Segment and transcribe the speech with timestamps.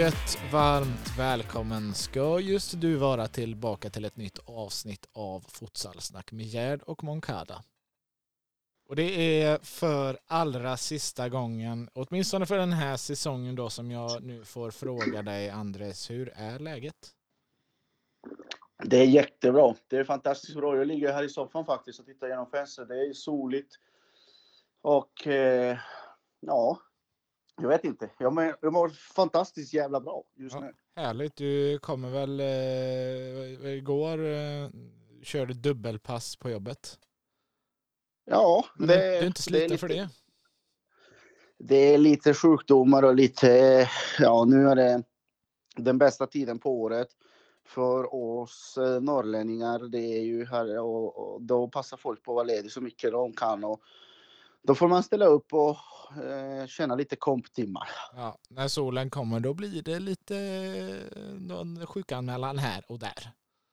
[0.00, 6.46] Mycket varmt välkommen ska just du vara tillbaka till ett nytt avsnitt av Futsalsnack med
[6.46, 7.62] Gerd och Moncada.
[8.88, 14.22] Och det är för allra sista gången, åtminstone för den här säsongen då, som jag
[14.22, 17.10] nu får fråga dig Andres, hur är läget?
[18.84, 19.74] Det är jättebra.
[19.88, 20.76] Det är fantastiskt bra.
[20.76, 22.88] Jag ligger här i soffan faktiskt och tittar genom fönstret.
[22.88, 23.74] Det är soligt.
[24.82, 25.78] Och eh,
[26.40, 26.78] ja,
[27.60, 28.10] jag vet inte.
[28.18, 30.60] Jag mår, jag mår fantastiskt jävla bra just Ja.
[30.60, 30.72] nu.
[30.96, 34.68] Härligt, du kommer väl eh, igår eh,
[35.22, 36.98] körde dubbelpass på jobbet.
[38.24, 40.08] Ja, det, du, är inte det sliten lite, för det?
[41.58, 45.02] Det är lite sjukdomar och lite, ja nu är det
[45.76, 47.08] den bästa tiden på året.
[47.66, 52.34] För oss eh, norrlänningar, det är ju här och, och då passar folk på att
[52.34, 53.64] vara ledig så mycket de kan.
[53.64, 53.80] Och
[54.62, 55.76] då får man ställa upp och
[56.24, 57.88] eh, tjäna lite komptimmar.
[58.16, 63.30] Ja, när solen kommer då blir det lite eh, någon sjukanmälan här och där.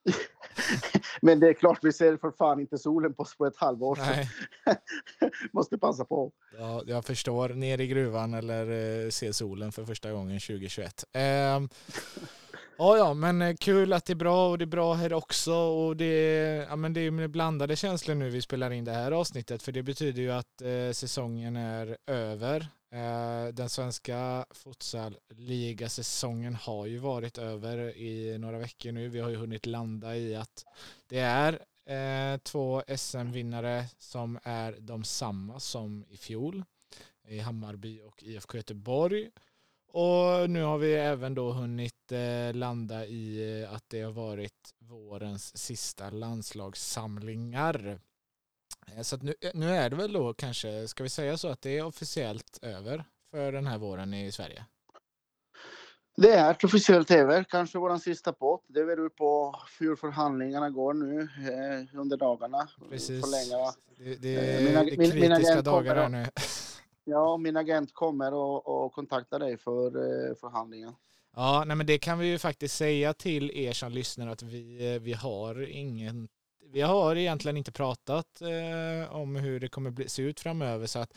[1.22, 3.96] Men det är klart, vi ser för fan inte solen på, på ett halvår.
[3.96, 4.30] Nej,
[5.52, 6.32] Måste passa på.
[6.58, 7.48] ja, jag förstår.
[7.48, 8.70] Ner i gruvan eller
[9.04, 11.04] eh, se solen för första gången 2021.
[11.12, 11.68] Ehm,
[12.78, 15.54] ja, ja, men eh, kul att det är bra och det är bra här också.
[15.54, 18.92] Och det, är- ja, men det är med blandade känslor nu vi spelar in det
[18.92, 19.62] här avsnittet.
[19.62, 22.60] För det betyder ju att eh, säsongen är över.
[22.92, 29.08] Eh, den svenska futsal-ligasäsongen har ju varit över i några veckor nu.
[29.08, 30.64] Vi har ju hunnit landa i att
[31.08, 31.52] det är
[31.86, 36.64] eh, två SM-vinnare som är de samma som i fjol
[37.28, 39.30] i Hammarby och IFK Göteborg.
[39.92, 44.74] Och nu har vi även då hunnit eh, landa i eh, att det har varit
[44.78, 48.00] vårens sista landslagssamlingar.
[48.96, 51.78] Eh, Så nu, nu är det väl då kanske, ska vi säga så att det
[51.78, 54.64] är officiellt över för den här våren i Sverige?
[56.16, 58.60] Det är officiellt över, kanske vår sista podd.
[58.66, 62.68] Det beror på hur förhandlingarna går nu eh, under dagarna.
[62.90, 63.24] Precis.
[63.96, 66.26] Det, det, är mina- det mina kritiska agent dagar här nu.
[67.10, 70.94] Ja, min agent kommer och, och kontaktar dig för eh, förhandlingen.
[71.36, 74.94] Ja, nej men det kan vi ju faktiskt säga till er som lyssnar att vi,
[74.94, 76.28] eh, vi har ingen
[76.72, 80.98] vi har egentligen inte pratat eh, om hur det kommer bli, se ut framöver så
[80.98, 81.12] att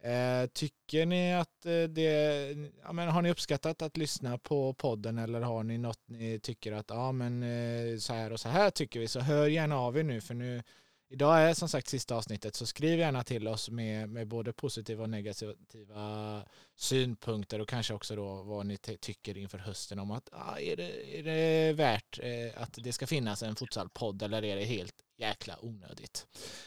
[0.00, 5.18] eh, tycker ni att eh, det, ja men har ni uppskattat att lyssna på podden
[5.18, 8.70] eller har ni något ni tycker att ja men eh, så här och så här
[8.70, 10.62] tycker vi så hör gärna av er nu för nu
[11.08, 15.02] Idag är som sagt sista avsnittet så skriv gärna till oss med, med både positiva
[15.02, 16.42] och negativa
[16.76, 21.18] synpunkter och kanske också då vad ni tycker inför hösten om att ah, är, det,
[21.18, 25.56] är det värt eh, att det ska finnas en futsalpodd eller är det helt jäkla
[25.60, 26.26] onödigt?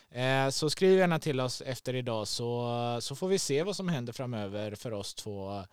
[0.09, 3.89] Eh, så skriv gärna till oss efter idag så, så får vi se vad som
[3.89, 5.63] händer framöver för oss två.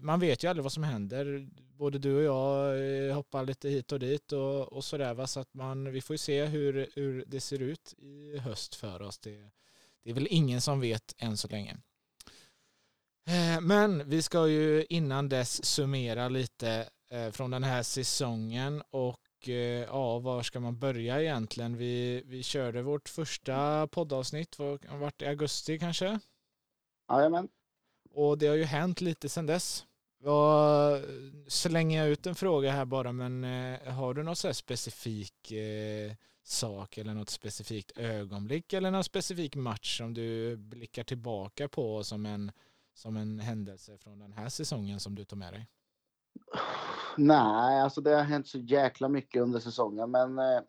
[0.00, 1.48] Man vet ju aldrig vad som händer.
[1.78, 5.14] Både du och jag eh, hoppar lite hit och dit och, och sådär.
[5.14, 5.26] Va?
[5.26, 9.02] Så att man, vi får ju se hur, hur det ser ut i höst för
[9.02, 9.18] oss.
[9.18, 9.50] Det,
[10.02, 11.76] det är väl ingen som vet än så länge.
[13.26, 19.18] Eh, men vi ska ju innan dess summera lite eh, från den här säsongen och
[19.86, 21.76] ja, var ska man börja egentligen?
[21.76, 26.20] Vi, vi körde vårt första poddavsnitt, var, har i augusti kanske?
[27.10, 27.48] Jajamän.
[28.14, 29.86] Och det har ju hänt lite sedan dess.
[30.24, 31.02] Jag
[31.48, 35.52] slänger jag ut en fråga här bara, men eh, har du någon så här specifik
[35.52, 36.12] eh,
[36.42, 42.26] sak eller något specifikt ögonblick eller någon specifik match som du blickar tillbaka på som
[42.26, 42.52] en,
[42.94, 45.68] som en händelse från den här säsongen som du tar med dig?
[47.16, 50.60] Nej, alltså det har hänt så jäkla mycket under säsongen, men eh,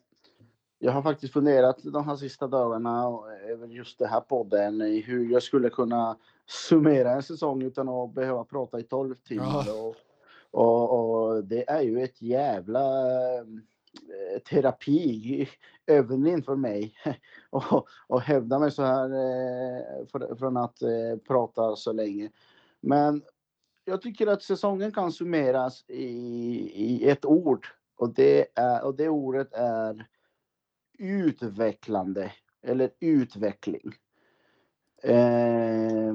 [0.83, 5.43] jag har faktiskt funderat de här sista dagarna över just det här podden, hur jag
[5.43, 9.63] skulle kunna summera en säsong utan att behöva prata i 12 timmar.
[9.67, 9.73] Ja.
[9.81, 9.95] Och,
[10.51, 12.79] och, och det är ju ett jävla
[13.37, 15.49] eh, terapi
[15.87, 16.95] övning för mig
[17.49, 22.29] och, och hävda mig så här eh, för, från att eh, prata så länge.
[22.81, 23.21] Men
[23.85, 26.05] jag tycker att säsongen kan summeras i,
[26.75, 30.07] i ett ord och det, är, och det ordet är
[30.99, 32.31] utvecklande
[32.61, 33.93] eller utveckling.
[35.03, 36.13] Eh,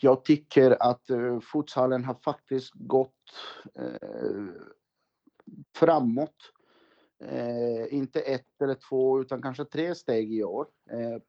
[0.00, 3.32] jag tycker att eh, futsalen har faktiskt gått
[3.74, 4.46] eh,
[5.76, 6.36] framåt.
[7.24, 10.66] Eh, inte ett eller två utan kanske tre steg i år.
[10.90, 11.22] Eh,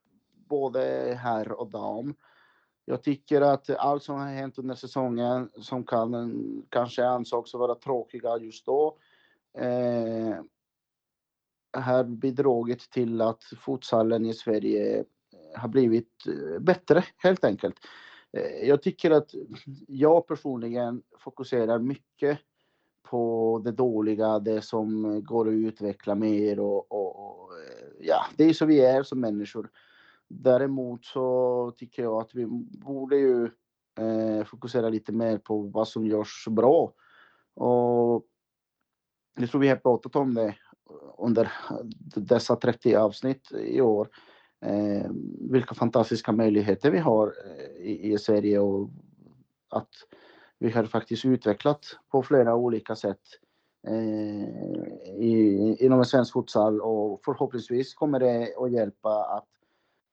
[0.50, 0.81] både
[1.21, 2.15] herr och dam.
[2.85, 8.38] Jag tycker att allt som har hänt under säsongen som kan, kanske ansågs vara tråkiga
[8.38, 8.97] just då
[9.57, 10.39] eh,
[11.74, 15.06] har bidragit till att futsalen i Sverige eh,
[15.56, 17.75] har blivit eh, bättre helt enkelt.
[18.38, 19.31] Eh, jag tycker att
[19.88, 22.40] jag personligen fokuserar mycket
[23.04, 27.50] på det dåliga, det som går att utveckla mer och, och, och
[28.00, 29.70] ja, det är så vi är som människor.
[30.28, 32.46] Däremot så tycker jag att vi
[32.86, 33.46] borde ju
[34.00, 36.94] eh, fokusera lite mer på vad som görs bra.
[37.54, 38.25] Och
[39.40, 40.56] jag tror vi har pratat om det
[41.18, 41.51] under
[42.15, 44.09] dessa 30 avsnitt i år.
[44.62, 45.12] Eh,
[45.51, 48.89] vilka fantastiska möjligheter vi har eh, i, i Sverige och
[49.69, 49.89] att
[50.59, 53.19] vi har faktiskt utvecklat på flera olika sätt
[53.88, 54.44] eh,
[55.15, 59.47] i, inom svensk futsal och förhoppningsvis kommer det att hjälpa att,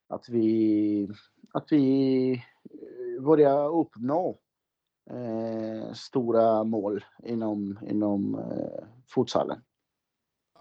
[0.08, 1.08] att, vi,
[1.52, 4.38] att vi eh, börjar uppnå
[5.10, 8.84] eh, stora mål inom, inom eh,
[9.14, 9.60] futsalen.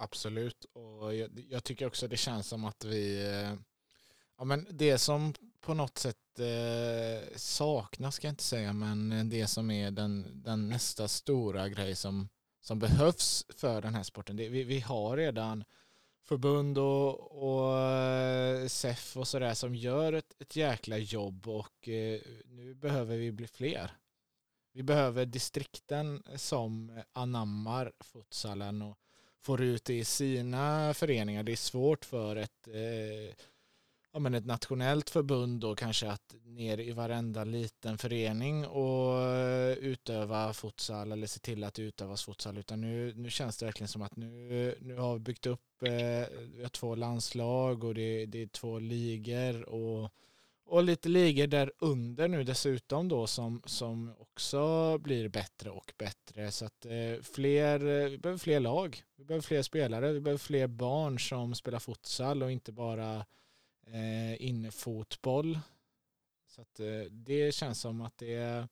[0.01, 3.53] Absolut, och jag, jag, tycker också det känns som att vi, eh,
[4.37, 9.47] ja men det som på något sätt eh, saknas ska jag inte säga, men det
[9.47, 12.29] som är den, den nästa stora grej som,
[12.61, 14.35] som behövs för den här sporten.
[14.35, 15.63] Det, vi, vi har redan
[16.23, 22.21] förbund och, och eh, SEF och sådär som gör ett, ett jäkla jobb och eh,
[22.45, 23.91] nu behöver vi bli fler.
[24.73, 28.97] Vi behöver distrikten som anammar futsalen och
[29.41, 31.43] får ut det i sina föreningar.
[31.43, 33.35] Det är svårt för ett, eh,
[34.13, 39.77] ja, men ett nationellt förbund då kanske att ner i varenda liten förening och eh,
[39.77, 42.57] utöva futsal eller se till att det utövas futsal.
[42.57, 45.91] Utan nu, nu känns det verkligen som att nu, nu har vi byggt upp eh,
[46.55, 50.11] vi har två landslag och det, det är två ligor och
[50.69, 56.51] och lite ligor där under nu dessutom då som, som också blir bättre och bättre.
[56.51, 60.39] Så att eh, fler, eh, vi behöver fler lag, vi behöver fler spelare, vi behöver
[60.39, 63.25] fler barn som spelar futsal och inte bara
[63.87, 65.59] eh, innefotboll.
[66.47, 68.67] Så att eh, det känns som att det,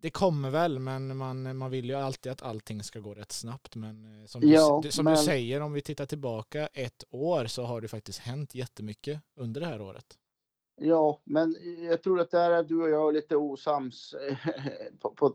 [0.00, 3.76] det kommer väl men man, man vill ju alltid att allting ska gå rätt snabbt.
[3.76, 5.14] Men eh, som, ja, du, som men...
[5.14, 9.60] du säger, om vi tittar tillbaka ett år så har det faktiskt hänt jättemycket under
[9.60, 10.18] det här året.
[10.82, 11.56] Ja, men
[11.90, 14.14] jag tror att där är du och jag lite osams.
[15.00, 15.34] på, på,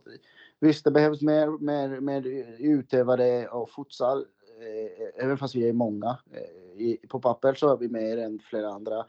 [0.59, 2.27] visst, det behövs mer, mer, mer
[2.59, 4.25] utövare av futsal,
[4.59, 6.17] eh, även fast vi är många.
[6.31, 9.05] Eh, i, på papper så är vi mer än flera andra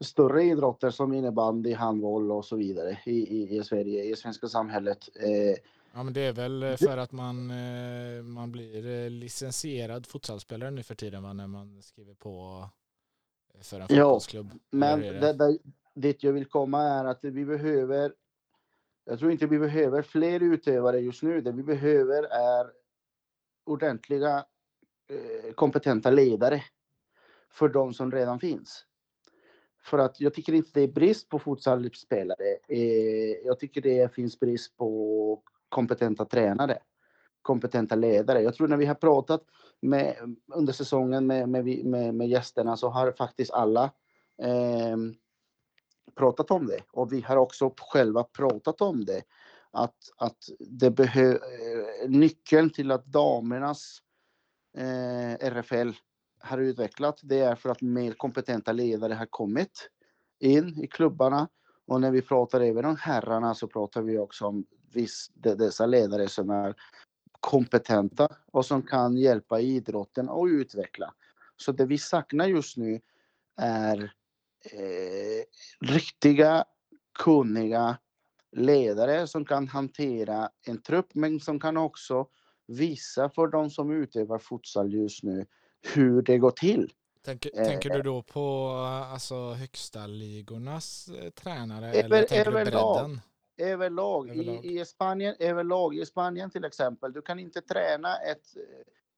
[0.00, 5.08] större idrotter som innebandy, handboll och så vidare i, i, i Sverige, i svenska samhället.
[5.14, 5.56] Eh,
[5.92, 10.70] ja, men det är väl eh, för att man, eh, man blir eh, licensierad futsalspelare
[10.70, 12.64] nu för tiden va, när man skriver på
[13.62, 14.50] för en fotbollsklubb.
[14.52, 15.58] Ja, men det, det,
[15.94, 18.14] dit jag vill komma är att vi behöver,
[19.04, 21.40] jag tror inte vi behöver fler utövare just nu.
[21.40, 22.70] Det vi behöver är
[23.64, 24.44] ordentliga
[25.08, 26.64] eh, kompetenta ledare
[27.50, 28.84] för de som redan finns.
[29.82, 32.56] För att jag tycker inte det är brist på futsalspelare.
[32.68, 36.78] Eh, jag tycker det finns brist på kompetenta tränare,
[37.42, 38.42] kompetenta ledare.
[38.42, 39.42] Jag tror när vi har pratat
[39.80, 43.84] med, under säsongen med, med, med, med gästerna så har faktiskt alla
[44.42, 44.96] eh,
[46.14, 46.80] pratat om det.
[46.92, 49.22] Och vi har också själva pratat om det.
[49.70, 53.98] Att, att det behö, eh, nyckeln till att damernas
[54.76, 55.90] eh, RFL
[56.40, 59.90] har utvecklat det är för att mer kompetenta ledare har kommit
[60.38, 61.48] in i klubbarna.
[61.86, 66.28] Och när vi pratar även om herrarna så pratar vi också om viss, dessa ledare
[66.28, 66.74] som är
[67.40, 71.14] kompetenta och som kan hjälpa idrotten att utveckla.
[71.56, 73.00] Så det vi saknar just nu
[73.56, 74.12] är
[74.72, 75.44] eh,
[75.80, 76.64] riktiga,
[77.18, 77.98] kunniga
[78.52, 82.26] ledare som kan hantera en trupp men som kan också
[82.66, 85.46] visa för de som utövar futsal just nu
[85.94, 86.92] hur det går till.
[87.24, 88.68] Tänker, eh, tänker du då på
[89.12, 93.20] alltså, högsta ligornas eh, tränare över, eller tänker du bredden?
[93.60, 94.64] Överlag, överlag.
[94.64, 95.94] I, i, Spanien, överlag.
[95.94, 98.44] I Spanien till exempel, du kan inte träna ett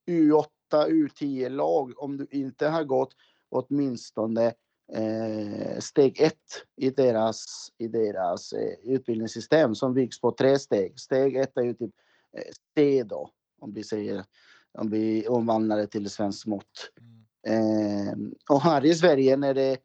[0.07, 3.15] U8, U10-lag om du inte har gått
[3.51, 4.47] åtminstone
[4.93, 6.37] eh, steg ett
[6.77, 11.01] i deras, i deras eh, utbildningssystem som byggs på tre steg.
[11.01, 11.95] Steg ett är ju typ
[12.37, 13.31] eh, C då,
[13.61, 14.25] om vi säger,
[14.79, 16.91] om vi omvandlar det till svenskt mått.
[17.01, 17.23] Mm.
[17.47, 18.15] Eh,
[18.49, 19.79] och här i Sverige när det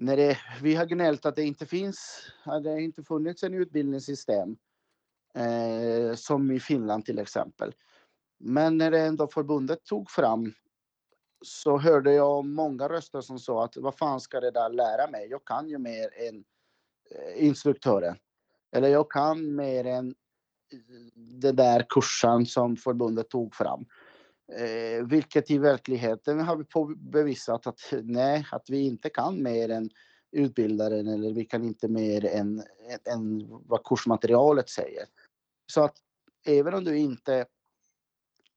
[0.00, 2.26] när det, vi har gnällt att det inte finns,
[2.62, 4.56] det inte funnits en utbildningssystem
[5.34, 7.74] eh, som i Finland till exempel.
[8.38, 10.52] Men när det ändå förbundet tog fram
[11.42, 15.28] så hörde jag många röster som sa att vad fan ska det där lära mig?
[15.30, 16.44] Jag kan ju mer än
[17.10, 18.16] eh, instruktören.
[18.72, 20.14] Eller jag kan mer än
[20.72, 20.78] eh,
[21.14, 23.86] den där kursen som förbundet tog fram.
[24.58, 29.90] Eh, vilket i verkligheten har vi bevisat att nej, att vi inte kan mer än
[30.32, 32.62] utbildaren eller vi kan inte mer än,
[33.12, 35.04] än vad kursmaterialet säger.
[35.66, 35.96] Så att
[36.46, 37.46] även om du inte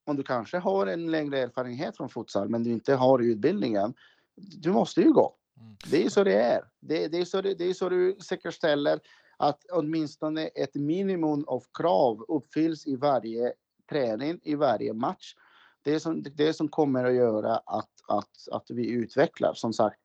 [0.05, 3.93] om du kanske har en längre erfarenhet från futsal men du inte har utbildningen,
[4.35, 5.35] du måste ju gå.
[5.59, 5.75] Mm.
[5.91, 6.61] Det är så det är.
[6.79, 8.99] Det, det, är så det, det är så du säkerställer
[9.37, 13.53] att åtminstone ett minimum av krav uppfylls i varje
[13.89, 15.35] träning, i varje match.
[15.83, 19.53] Det som, det som kommer att göra att, att, att vi utvecklar.
[19.53, 19.99] Som sagt,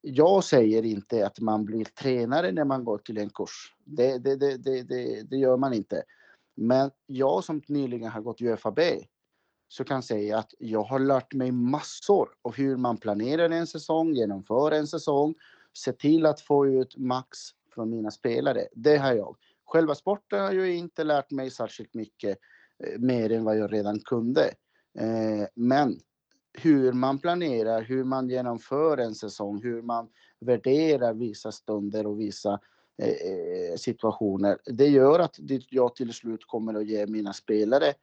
[0.00, 3.74] jag säger inte att man blir tränare när man går till en kurs.
[3.84, 6.02] Det, det, det, det, det, det gör man inte.
[6.54, 8.80] Men jag som nyligen har gått UFAB
[9.68, 14.14] så kan säga att jag har lärt mig massor av hur man planerar en säsong,
[14.14, 15.34] genomför en säsong,
[15.72, 17.38] se till att få ut max
[17.74, 18.66] från mina spelare.
[18.72, 19.36] Det har jag.
[19.64, 22.38] Själva sporten har jag inte lärt mig särskilt mycket
[22.84, 24.50] eh, mer än vad jag redan kunde.
[24.98, 26.00] Eh, men
[26.58, 30.08] hur man planerar, hur man genomför en säsong, hur man
[30.40, 32.60] värderar vissa stunder och vissa
[33.02, 34.58] eh, eh situationer.
[34.64, 35.36] Det gör att
[35.70, 37.94] jag till slut kommer att ge mina spelare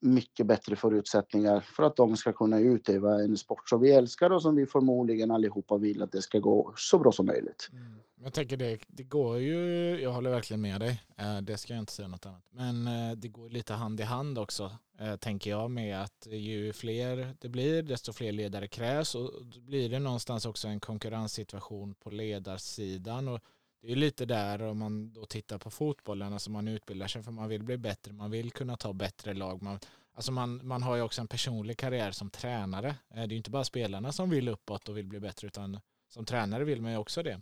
[0.00, 4.42] mycket bättre förutsättningar för att de ska kunna utöva en sport som vi älskar och
[4.42, 7.68] som vi förmodligen allihopa vill att det ska gå så bra som möjligt.
[7.72, 8.00] Mm.
[8.22, 9.56] Jag tänker det, det går ju,
[10.00, 12.44] jag håller verkligen med dig, eh, det ska jag inte säga något annat.
[12.50, 16.72] Men eh, det går lite hand i hand också, eh, tänker jag, med att ju
[16.72, 21.94] fler det blir, desto fler ledare krävs och då blir det någonstans också en konkurrenssituation
[21.94, 23.28] på ledarsidan.
[23.28, 23.40] Och
[23.82, 27.30] det är lite där om man då tittar på fotbollen, alltså man utbildar sig för
[27.30, 29.62] man vill bli bättre, man vill kunna ta bättre lag.
[29.62, 29.78] Man,
[30.14, 32.88] alltså man, man har ju också en personlig karriär som tränare.
[32.88, 35.80] Eh, det är ju inte bara spelarna som vill uppåt och vill bli bättre utan
[36.08, 37.40] som tränare vill man ju också det.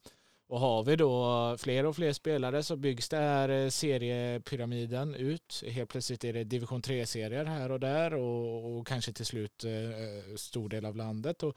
[0.49, 5.64] Och har vi då fler och fler spelare så byggs det här eh, seriepyramiden ut.
[5.66, 10.37] Helt plötsligt är det division 3-serier här och där och, och kanske till slut eh,
[10.37, 11.42] stor del av landet.
[11.42, 11.57] Och,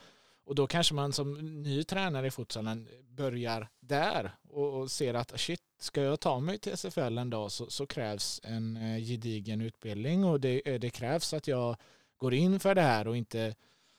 [0.51, 5.39] och då kanske man som ny tränare i futsalen börjar där och, och ser att
[5.39, 9.61] shit, ska jag ta mig till SFL en dag så, så krävs en eh, gedigen
[9.61, 11.75] utbildning och det, eh, det, krävs att jag
[12.17, 13.55] går in för det här och inte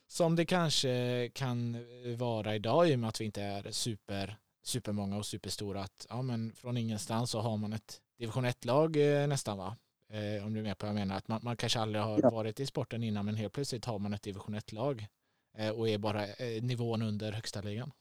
[0.08, 5.16] som det kanske kan vara idag i och med att vi inte är super, supermånga
[5.16, 9.58] och superstora att ja, men från ingenstans så har man ett division 1-lag eh, nästan
[9.58, 9.76] va?
[10.08, 11.16] Eh, om du är med på vad jag menar.
[11.16, 14.14] Att man, man kanske aldrig har varit i sporten innan men helt plötsligt har man
[14.14, 15.21] ett division 1-lag Eh,
[15.58, 17.92] Eh, och är bara eh, nivån under högsta ligan?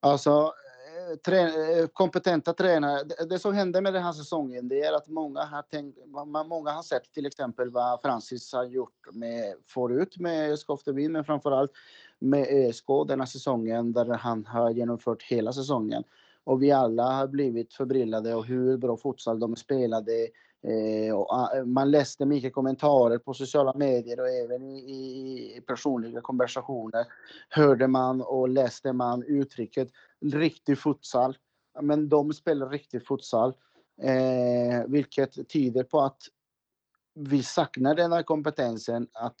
[0.00, 1.52] Alltså, eh, trä
[1.92, 3.04] kompetenta tränare.
[3.28, 5.98] Det som hände med den här säsongen det är att många har, tänkt,
[6.46, 11.70] många har sett till exempel vad Francis har gjort med, förut med Skoftebyn, men framförallt
[12.18, 16.04] med ÖSK den här säsongen där han har genomfört hela säsongen.
[16.44, 20.28] Och vi alla har blivit förbryllade och hur bra futsal de spelade,
[20.66, 27.06] Eh, ah, man läste mycket kommentarer på sociala medier och även i, i, personliga konversationer
[27.48, 29.88] hörde man och läste man uttrycket
[30.24, 31.36] riktig futsal.
[31.80, 33.54] Men de spelar riktig futsal,
[34.02, 36.22] eh, vilket tyder på att
[37.14, 39.36] vi saknar den här kompetensen att,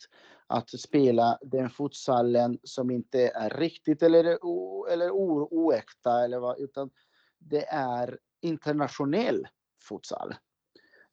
[0.46, 6.60] att spela den futsalen som inte är riktigt eller, o, eller o, oäkta, eller vad,
[6.60, 6.90] utan
[7.38, 9.48] det är internationell
[9.88, 10.34] futsal.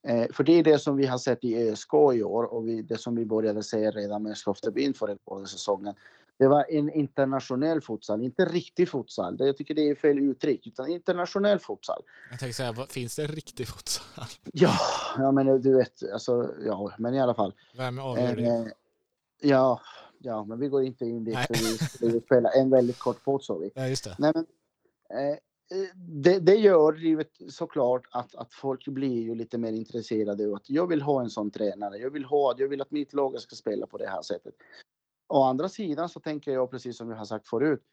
[0.07, 2.81] Eh, för det är det som vi har sett i ÖSK i år och vi,
[2.81, 5.95] det som vi började säga redan med Sloftebyn för ett säsongen.
[6.38, 9.36] Det var en internationell futsal, inte riktig futsal.
[9.39, 12.03] Jag tycker det är fel uttryck, utan internationell futsal.
[12.29, 14.25] Jag tänkte säga, finns det riktig futsal?
[14.53, 14.74] Ja,
[15.17, 17.53] ja men du vet, alltså, ja, men i alla fall.
[17.77, 18.45] Vem avgör det?
[18.45, 18.65] Eh,
[19.41, 19.81] ja,
[20.19, 23.43] ja, men vi går inte in dit för vi, vi spelar en väldigt kort podd
[23.43, 23.72] så vi.
[23.75, 24.15] Ja, just det.
[24.19, 24.45] Nej, men,
[25.19, 25.38] eh,
[25.96, 30.70] det, det, gör livet såklart att, att folk blir ju lite mer intresserade av att
[30.70, 31.98] jag vill ha en sån tränare.
[31.98, 34.53] Jag vill ha, jag vill att mitt lag ska spela på det här sättet.
[35.27, 37.84] Å andra sidan så tänker jag precis som jag har sagt förut.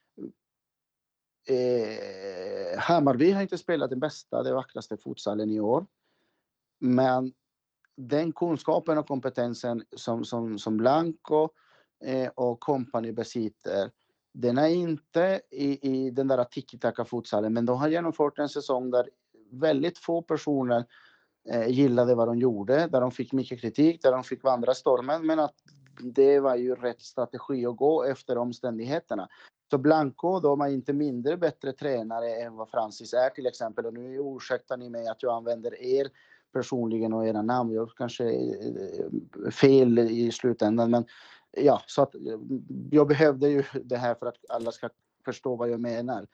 [1.49, 5.87] Eh, Hammarby har inte spelat den bästa, den vackraste futsalen i år.
[6.79, 7.33] Men
[7.97, 11.49] den kunskapen och kompetensen som, som, som Blanco
[12.05, 13.91] eh, och kompani besitter
[14.33, 19.09] den är inte i, i den där tiki-taka-futsalen, men de har genomfört en säsong där
[19.51, 20.85] väldigt få personer
[21.51, 25.27] eh, gillade vad de gjorde, där de fick mycket kritik, där de fick vandra stormen,
[25.27, 25.55] men att
[26.03, 29.29] det var ju rätt strategi att gå efter omständigheterna.
[29.71, 33.87] Så Blanco, de är inte mindre bättre tränare än vad Francis är till exempel.
[33.87, 36.09] Och nu ursäktar ni mig att jag använder er
[36.53, 37.73] personligen och era namn.
[37.73, 41.05] Jag kanske är fel i slutändan, men
[41.52, 42.21] ja, så att eh,
[42.90, 44.88] jag behövde ju det här för att alla ska
[45.25, 46.26] förstå vad jag menar.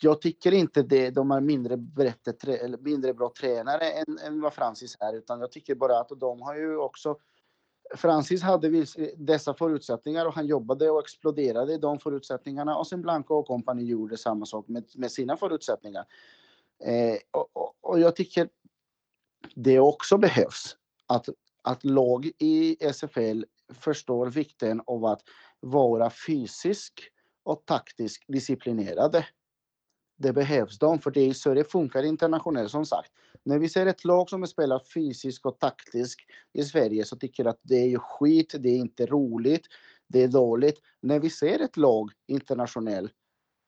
[0.00, 4.96] Jag tycker inte det, de är mindre, bättre, mindre bra tränare än, än vad Francis
[5.00, 7.16] är, utan jag tycker bara att de har ju också
[7.94, 8.86] Francis hade
[9.16, 13.84] dessa förutsättningar och han jobbade och exploderade i de förutsättningarna och sen Blanco och kompani
[13.84, 16.04] gjorde samma sak med, med sina förutsättningar.
[16.84, 18.48] Eh, och, och, och, jag tycker
[19.54, 21.28] det också behövs att,
[21.62, 25.22] att lag i SFL förstår vikten av att
[25.60, 27.00] vara fysisk
[27.42, 29.26] och taktiskt disciplinerade.
[30.18, 33.12] Det behövs de, för det är så det funkar internationellt som sagt.
[33.44, 36.20] När vi ser ett lag som spelar fysiskt och taktiskt
[36.52, 39.66] i Sverige så tycker jag att det är skit, det är inte roligt,
[40.08, 40.80] det är dåligt.
[41.02, 43.12] När vi ser ett lag internationellt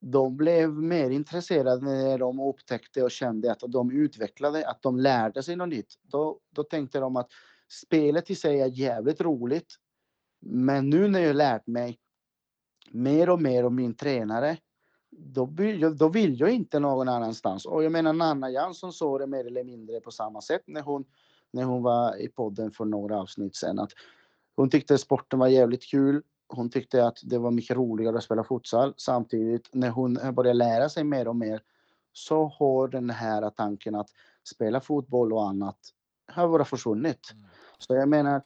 [0.00, 5.42] de blev mer intresserade när de upptäckte och kände att de utvecklade, att de lärde
[5.42, 5.94] sig något nytt.
[6.02, 7.30] Då, då tänkte de att
[7.68, 9.76] spelet i sig är jävligt roligt
[10.44, 11.98] men nu när jag lärt mig
[12.90, 14.56] mer och mer om min tränare,
[15.10, 17.66] då vill, jag, då vill jag inte någon annanstans.
[17.66, 21.04] Och jag menar Nanna Jansson sa det mer eller mindre på samma sätt när hon,
[21.50, 23.78] när hon var i podden för några avsnitt sedan.
[23.78, 23.92] Att
[24.56, 26.22] hon tyckte sporten var jävligt kul.
[26.48, 28.94] Hon tyckte att det var mycket roligare att spela futsal.
[28.96, 31.62] Samtidigt när hon började lära sig mer och mer
[32.12, 34.08] så har den här tanken att
[34.44, 35.78] spela fotboll och annat
[36.26, 37.32] har bara försvunnit.
[37.32, 37.44] Mm.
[37.78, 38.42] Så jag menar,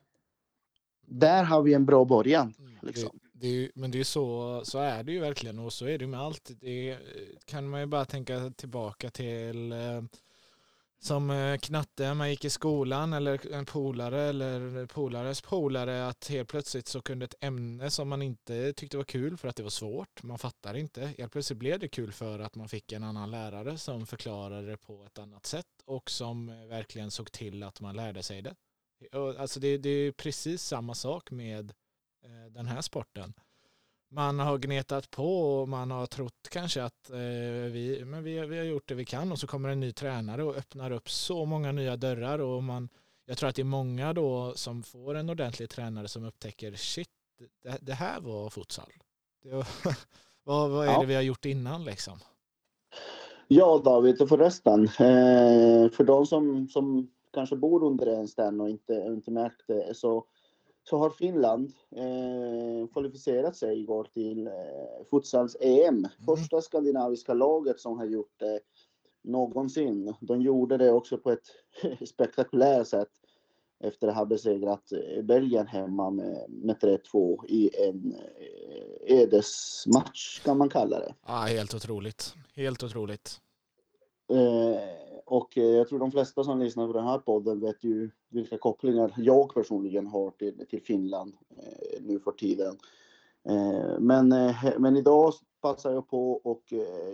[1.06, 2.54] där har vi en bra början.
[2.58, 3.20] Mm, liksom.
[3.32, 6.06] Det, det, men det är så, så är det ju verkligen och så är det
[6.06, 6.50] med allt.
[6.60, 6.98] Det
[7.44, 10.02] kan man ju bara tänka tillbaka till eh,
[10.98, 16.48] som eh, knatte, man gick i skolan eller en polare eller polares polare att helt
[16.48, 19.70] plötsligt så kunde ett ämne som man inte tyckte var kul för att det var
[19.70, 23.30] svårt, man fattar inte, helt plötsligt blev det kul för att man fick en annan
[23.30, 27.96] lärare som förklarade det på ett annat sätt och som verkligen såg till att man
[27.96, 28.54] lärde sig det.
[29.38, 31.70] Alltså det, det är precis samma sak med
[32.24, 33.34] eh, den här sporten.
[34.10, 37.16] Man har gnetat på och man har trott kanske att eh,
[37.72, 40.42] vi, men vi, vi har gjort det vi kan och så kommer en ny tränare
[40.42, 42.88] och öppnar upp så många nya dörrar och man,
[43.24, 47.08] jag tror att det är många då som får en ordentlig tränare som upptäcker shit,
[47.62, 48.92] det, det här var futsal.
[49.44, 49.66] Var,
[50.44, 51.00] vad, vad är ja.
[51.00, 52.18] det vi har gjort innan liksom?
[53.48, 58.70] Ja David, och förresten, eh, för de som, som kanske bor under en sten och
[58.70, 60.24] inte, inte märkt det, så,
[60.84, 64.52] så har Finland eh, kvalificerat sig igår till eh,
[65.10, 65.94] futsals-EM.
[65.94, 66.10] Mm.
[66.26, 68.60] Första skandinaviska laget som har gjort det
[69.24, 70.14] någonsin.
[70.20, 71.46] De gjorde det också på ett
[72.08, 73.10] spektakulärt sätt
[73.80, 80.58] efter att ha besegrat eh, Belgien hemma med, med 3-2 i en eh, ödesmatch kan
[80.58, 81.14] man kalla det.
[81.26, 82.34] Ja, helt otroligt.
[82.54, 83.40] Helt otroligt.
[84.30, 88.10] Eh, och eh, jag tror de flesta som lyssnar på den här podden vet ju
[88.28, 92.76] vilka kopplingar jag personligen har till, till Finland eh, nu för tiden.
[93.48, 94.28] Eh, men,
[94.78, 96.62] men idag passar jag på och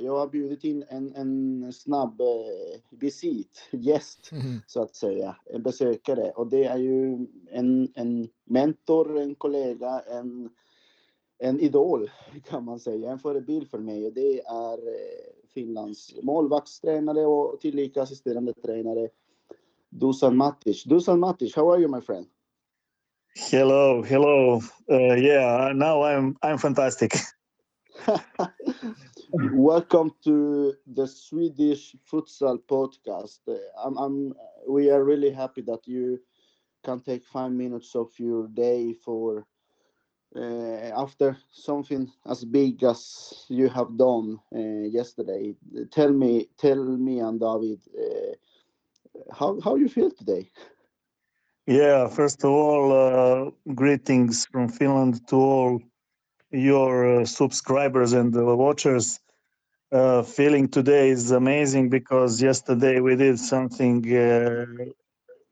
[0.01, 2.23] jag har bjudit in en, en snabb
[2.91, 4.59] visit, gäst mm.
[4.67, 6.31] så att säga, en besökare.
[6.31, 10.51] Och det är ju en, en mentor, en kollega, en,
[11.39, 12.11] en idol
[12.45, 14.07] kan man säga, en förebild för mig.
[14.07, 14.79] Och det är
[15.55, 19.09] Finlands målvaktstränare och tillika assisterande tränare
[19.91, 20.85] Dusan Matic.
[20.85, 22.27] Dusan Matic, how are you my friend?
[23.51, 24.61] Hello, hello.
[24.91, 27.13] Uh, yeah, now I'm I'm fantastic.
[29.53, 33.41] Welcome to the Swedish Futsal Podcast.
[33.49, 34.35] Uh, I'm, I'm,
[34.69, 36.19] we are really happy that you
[36.85, 39.47] can take five minutes of your day for
[40.37, 45.55] after something as big as you have done uh, yesterday.
[45.91, 48.35] Tell me, tell me, and David, uh,
[49.33, 50.51] how how you feel today?
[51.67, 55.81] Yeah, first of all, uh, greetings from Finland to all
[56.51, 59.21] your uh, subscribers and uh, watchers.
[59.93, 64.65] Uh, feeling today is amazing because yesterday we did something uh,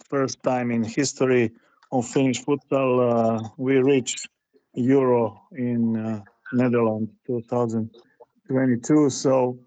[0.09, 1.53] first time in history
[1.93, 3.01] of Finnish football.
[3.01, 4.29] Uh, we reached
[4.75, 6.21] Euro in uh,
[6.53, 9.11] Netherlands 2022.
[9.11, 9.59] So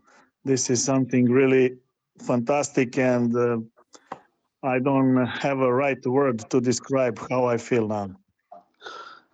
[0.45, 1.77] this is something really
[2.19, 3.57] fantastic and uh,
[4.63, 8.11] I don't have a right word to describe how I feel now.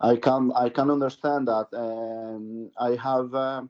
[0.00, 1.68] I can I can understand that.
[1.72, 3.62] Um, I have uh,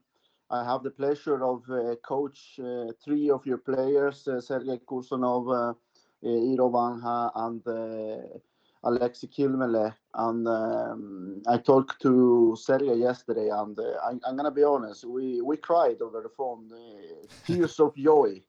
[0.48, 5.44] I have the pleasure of uh, coach uh, three of your players, uh, Sergei Kursonov,
[5.50, 5.74] uh,
[6.22, 8.38] Iro Vanha, and uh,
[8.84, 9.94] Alexi Kilmele.
[10.14, 15.40] And um, I talked to Sergei yesterday, and uh, I, I'm gonna be honest, we
[15.40, 18.42] we cried over the phone, uh, tears of joy.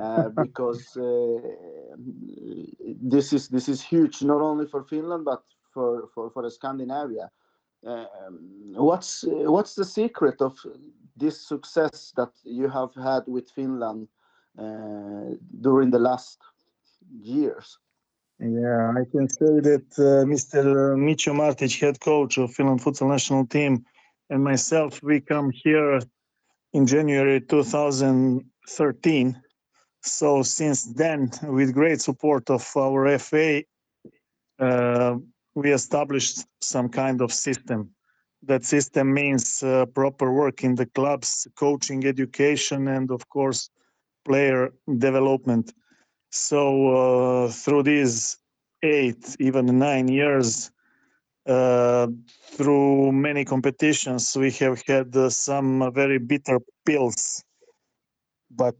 [0.00, 1.40] Uh, because uh,
[3.02, 7.30] this is this is huge not only for Finland but for for for Scandinavia.
[7.84, 10.58] Um, what's what's the secret of
[11.16, 14.08] this success that you have had with Finland
[14.58, 16.38] uh, during the last
[17.20, 17.78] years?
[18.40, 20.96] Yeah, I can say that uh, Mr.
[20.96, 23.84] Micho Martic, head coach of Finland futsal national team,
[24.30, 26.00] and myself, we come here
[26.72, 29.42] in January 2013
[30.02, 33.62] so since then, with great support of our FA,
[34.58, 35.16] uh,
[35.54, 37.90] we established some kind of system.
[38.42, 43.68] That system means uh, proper work in the clubs, coaching, education, and of course,
[44.24, 45.72] player development.
[46.30, 48.38] So uh, through these
[48.82, 50.70] eight, even nine years,
[51.46, 52.06] uh,
[52.52, 57.44] through many competitions, we have had uh, some very bitter pills
[58.50, 58.76] but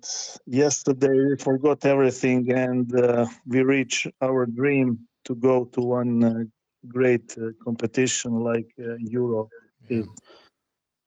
[0.47, 6.45] yesterday we forgot everything and uh, we reached our dream to go to one uh,
[6.89, 9.49] great uh, competition like uh, Euro.
[9.89, 10.03] Yeah.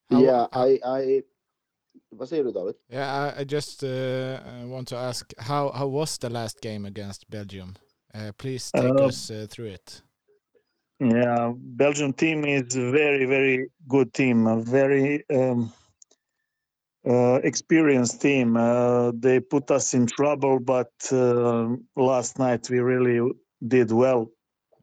[0.09, 1.23] Yeah, I, I
[2.17, 2.75] vad säger du David?
[2.89, 6.87] Yeah, I, I just uh, uh, want to ask how how was the last game
[6.87, 7.75] against Belgium?
[8.15, 10.03] Uh, please take Uh, us uh, through it.
[10.99, 15.71] Yeah, Belgium team is a very very good team, a very um,
[17.09, 18.55] uh, experienced team.
[18.57, 23.31] Uh, they put us in trouble, but uh, last night we really
[23.67, 24.27] did well.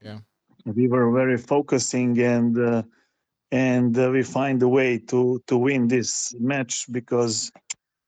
[0.02, 0.18] Yeah.
[0.66, 2.82] we were very focusing and uh,
[3.52, 7.50] and uh, we find a way to to win this match because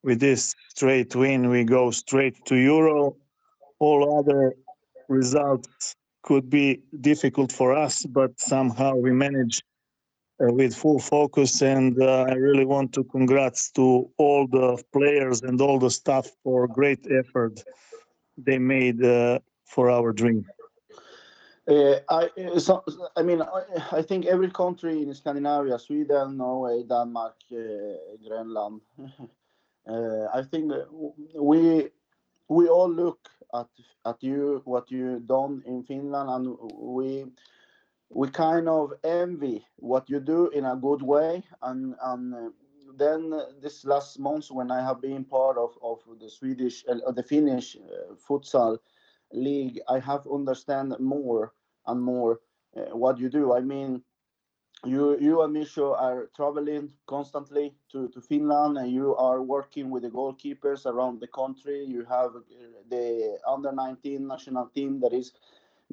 [0.03, 3.17] with this straight win we go straight to Euro.
[3.79, 4.55] All other
[5.09, 9.63] results could be difficult for us, but somehow we manage
[10.41, 11.63] uh, with full focus.
[11.63, 16.29] And uh, I really want to congrats to all the players and all the staff
[16.43, 17.63] for great effort
[18.37, 20.45] they made uh, for our dream.
[21.69, 22.83] Uh, I, uh, so,
[23.17, 27.57] I mean, I, I think every country in Scandinavia, Sweden, Norway, Denmark, uh,
[28.27, 28.81] Greenland,
[29.89, 30.73] uh, I think
[31.37, 31.89] we
[32.49, 33.69] we all look at
[34.05, 37.27] at you what you done in Finland, and we
[38.11, 42.51] we kind of envy what you do in a good way, and and uh,
[42.97, 47.77] then this last month when I have been part of of the Swedish the Finnish
[48.29, 48.79] futsal
[49.33, 51.53] league, I have understand more
[51.87, 52.41] and more
[52.77, 53.53] uh, what you do.
[53.55, 54.03] I mean,
[54.85, 60.03] you you and Misho are traveling constantly to, to Finland, and you are working with
[60.03, 61.85] the goalkeepers around the country.
[61.85, 62.41] You have uh,
[62.91, 65.33] the under 19 national team that is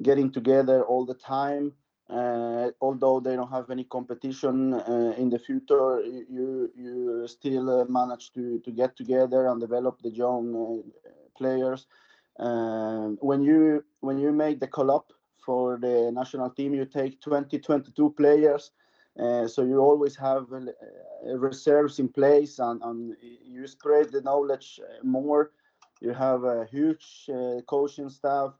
[0.02, 1.72] getting together all the time.
[2.08, 7.84] Uh, although they don't have any competition uh, in the future, you you still uh,
[7.84, 11.86] manage to to get together and develop the young uh, players.
[12.40, 15.12] Um, when you when you make the call up
[15.44, 18.72] for the national team, you take 20, 22 players.
[19.18, 24.80] Uh, so you always have uh, reserves in place and, and you spread the knowledge
[24.82, 25.50] uh, more.
[26.00, 28.52] You have a huge uh, coaching staff.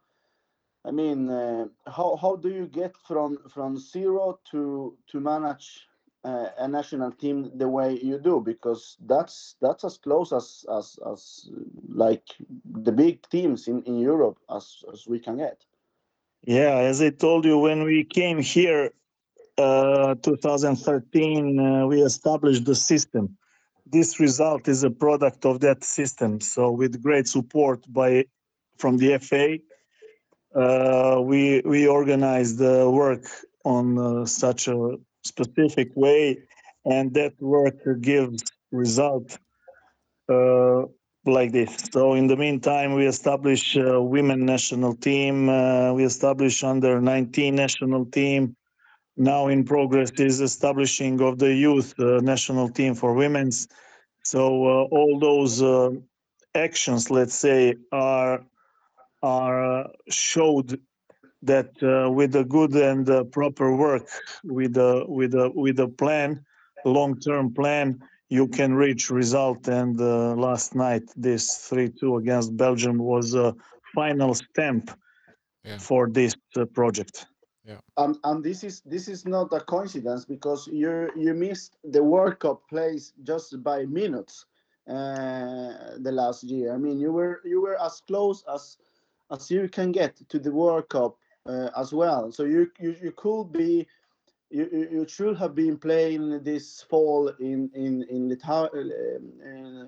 [0.85, 5.89] I mean, uh, how, how do you get from from zero to to manage uh,
[6.24, 8.40] a national team the way you do?
[8.40, 11.50] Because that's that's as close as as, as
[11.88, 12.24] like
[12.64, 15.64] the big teams in, in Europe as, as we can get.
[16.42, 18.92] Yeah, as I told you, when we came here,
[19.59, 23.37] uh, 2013, uh, we established the system.
[23.85, 26.40] This result is a product of that system.
[26.40, 28.24] So, with great support by
[28.78, 29.59] from the FA,
[30.59, 33.24] uh, we we organized the work
[33.64, 36.38] on uh, such a specific way,
[36.85, 39.38] and that work gives result
[40.28, 40.83] uh,
[41.26, 41.76] like this.
[41.92, 45.48] So in the meantime, we establish a women national team.
[45.48, 48.56] Uh, we establish under 19 national team.
[49.16, 53.68] Now in progress is establishing of the youth uh, national team for women's.
[54.24, 55.90] So uh, all those uh,
[56.54, 58.44] actions, let's say, are
[59.22, 60.80] are uh, showed
[61.42, 64.07] that uh, with a good and uh, proper work,
[64.44, 66.44] with a with a with a plan,
[66.85, 69.68] long-term plan, you can reach result.
[69.68, 73.55] And uh, last night, this 3-2 against Belgium was a
[73.94, 74.90] final stamp
[75.64, 75.79] Yeah.
[75.79, 77.26] for this uh, project.
[77.96, 82.38] and and this is this is not a coincidence because you you missed the World
[82.38, 84.46] Cup place just by minutes
[84.88, 86.74] uh, the last year.
[86.74, 88.79] I mean, you were you were as close as
[89.31, 92.33] as you can get to the World Cup uh, as well.
[92.33, 93.87] So you you, you could be.
[94.53, 99.85] You, you should have been playing this fall in in in, Lithu- uh,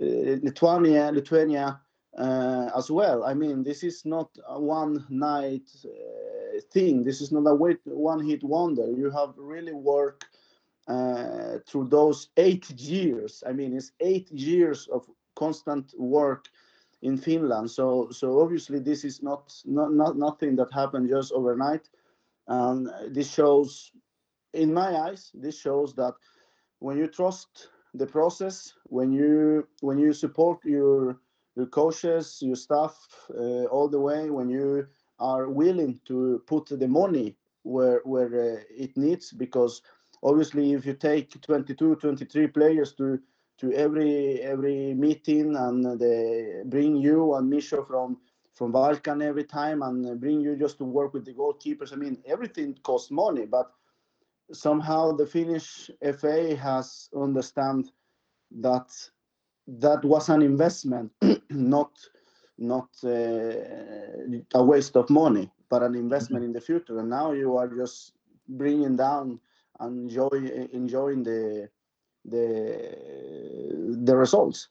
[0.00, 1.80] uh, Lithuania, Lithuania
[2.16, 3.24] uh, as well.
[3.24, 7.02] I mean, this is not a one night uh, thing.
[7.04, 8.88] This is not a one hit wonder.
[8.90, 10.26] You have really worked
[10.88, 13.42] uh, through those eight years.
[13.46, 16.46] I mean, it's eight years of constant work
[17.04, 17.70] in Finland.
[17.70, 21.88] So, so obviously, this is not not, not nothing that happened just overnight.
[22.48, 23.92] And this shows,
[24.52, 26.14] in my eyes, this shows that
[26.78, 31.20] when you trust the process, when you when you support your
[31.56, 32.96] your coaches, your staff
[33.30, 34.86] uh, all the way, when you
[35.18, 39.82] are willing to put the money where where uh, it needs, because
[40.22, 43.18] obviously if you take 22, 23 players to
[43.58, 48.18] to every every meeting and they bring you and Misho from
[48.54, 51.92] from Balkan every time and bring you just to work with the goalkeepers.
[51.92, 53.72] I mean, everything costs money, but
[54.52, 57.90] somehow the Finnish FA has understand
[58.52, 58.90] that
[59.66, 61.12] that was an investment,
[61.50, 61.92] not
[62.58, 63.08] not uh,
[64.54, 66.98] a waste of money, but an investment in the future.
[67.00, 68.12] And now you are just
[68.48, 69.40] bringing down
[69.80, 70.28] and enjoy
[70.72, 71.68] enjoying the
[72.24, 74.68] the the results.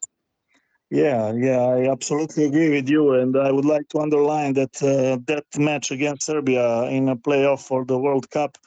[0.90, 5.18] Yeah, yeah, I absolutely agree with you, and I would like to underline that uh,
[5.26, 8.58] that match against Serbia in a playoff for the World Cup,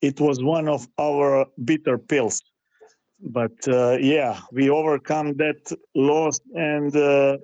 [0.00, 2.40] it was one of our bitter pills.
[3.20, 7.38] But uh, yeah, we overcome that loss, and uh,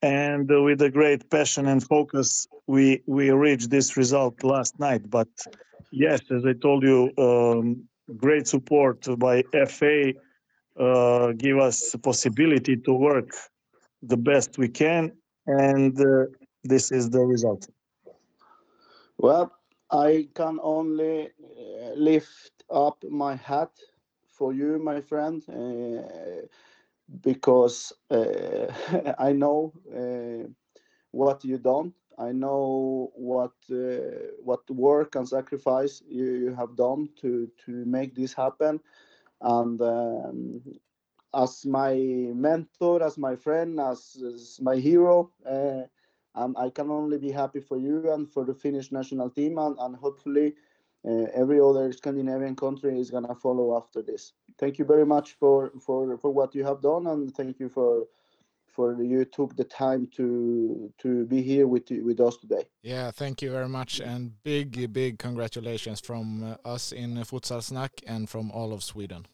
[0.00, 5.08] and with a great passion and focus, we we reached this result last night.
[5.08, 5.28] But
[5.90, 10.12] yes, as I told you, um, great support by FA
[10.78, 13.30] uh, give us possibility to work
[14.02, 15.12] the best we can,
[15.46, 16.24] and uh,
[16.64, 17.68] this is the result.
[19.18, 19.52] Well,
[19.90, 23.70] I can only uh, lift up my hat
[24.26, 26.46] for you, my friend, uh,
[27.20, 28.72] because uh,
[29.18, 30.48] I know uh,
[31.10, 31.92] what you done.
[32.18, 38.14] I know what uh, what work and sacrifice you, you have done to to make
[38.14, 38.80] this happen,
[39.40, 40.62] and um,
[41.34, 41.94] as my
[42.34, 45.30] mentor, as my friend, as, as my hero.
[45.48, 45.82] Uh,
[46.34, 49.76] um, I can only be happy for you and for the Finnish national team, and,
[49.78, 50.54] and hopefully
[51.06, 54.32] uh, every other Scandinavian country is gonna follow after this.
[54.58, 58.06] Thank you very much for for for what you have done, and thank you for
[58.72, 62.64] for you took the time to to be here with with us today.
[62.82, 67.92] Yeah, thank you very much, and big, big congratulations from uh, us in Futsal Snack
[68.06, 69.26] and from all of Sweden.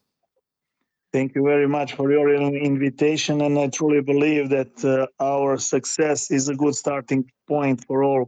[1.12, 6.30] Thank you very much for your invitation, and I truly believe that uh, our success
[6.30, 8.26] is a good starting point for all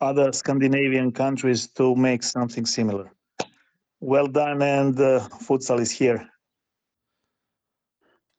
[0.00, 3.10] other Scandinavian countries to make something similar.
[4.00, 6.28] Well done, and uh, futsal is here.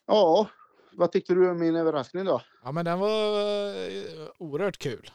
[0.08, 0.52] Ja,
[0.98, 2.42] vad tyckte du om min överraskning då?
[2.64, 5.12] Ja, men den var eh, oerhört kul.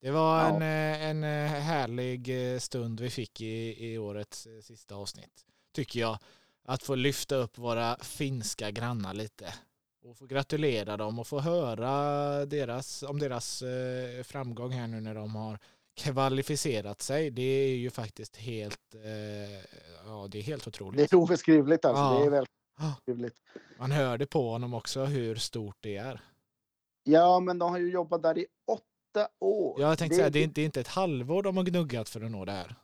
[0.00, 0.48] Det var Ja.
[0.48, 2.30] en, eh, en eh, härlig
[2.62, 6.18] stund vi fick i, i årets sista avsnitt, tycker jag.
[6.64, 9.54] Att få lyfta upp våra finska grannar lite
[10.04, 11.90] och få gratulera dem och få höra
[12.46, 13.62] deras, om deras
[14.24, 15.58] framgång här nu när de har
[15.96, 17.30] kvalificerat sig.
[17.30, 18.94] Det är ju faktiskt helt,
[20.06, 20.98] ja det är helt otroligt.
[21.10, 22.02] Det är obeskrivligt alltså.
[22.02, 22.18] Ja.
[22.20, 22.52] Det är väldigt
[23.06, 23.36] Obeskrivligt.
[23.78, 26.20] Man hörde på honom också hur stort det är.
[27.04, 29.80] Ja, men de har ju jobbat där i åtta år.
[29.80, 32.30] Jag tänkte säga, det är, det är inte ett halvår de har gnuggat för att
[32.30, 32.76] nå det här.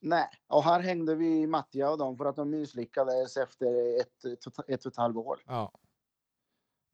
[0.00, 4.68] Nej, och här hängde vi Mattia och dem för att de misslyckades efter ett, ett,
[4.68, 5.40] ett och ett halvt år.
[5.46, 5.72] Ja.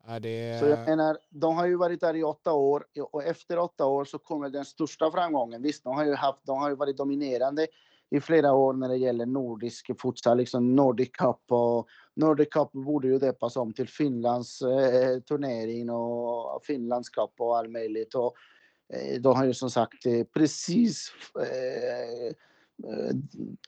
[0.07, 0.59] ja det...
[0.59, 4.05] Så jag menar, de har ju varit där i åtta år och efter åtta år
[4.05, 5.61] så kommer den största framgången.
[5.61, 7.67] Visst, de har ju, haft, de har ju varit dominerande
[8.09, 13.07] i flera år när det gäller nordisk futsal, liksom Nordic Cup och Nordic Cup borde
[13.07, 18.15] ju döpas om till Finlands eh, turnering och Finlands Cup och allt möjligt.
[18.15, 18.35] Och,
[18.93, 23.15] eh, de har ju som sagt eh, precis eh, eh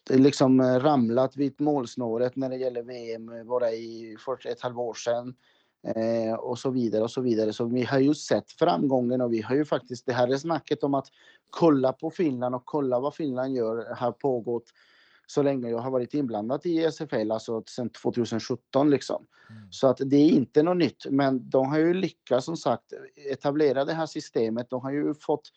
[0.09, 4.93] liksom eh, ramlat vid målsnåret när det gäller VM eh, bara i för ett halvår
[4.93, 5.35] sedan.
[5.83, 7.53] Eh, och så vidare och så vidare.
[7.53, 10.83] Så vi har ju sett framgången och vi har ju faktiskt det här är snacket
[10.83, 11.07] om att
[11.49, 14.73] kolla på Finland och kolla vad Finland gör har pågått
[15.27, 19.25] så länge jag har varit inblandad i SFL, alltså sedan 2017 liksom.
[19.49, 19.71] Mm.
[19.71, 22.93] Så att det är inte något nytt, men de har ju lyckats som sagt
[23.31, 24.69] etablera det här systemet.
[24.69, 25.51] De har ju fått,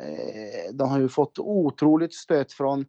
[0.00, 2.86] eh, de har ju fått otroligt stöd från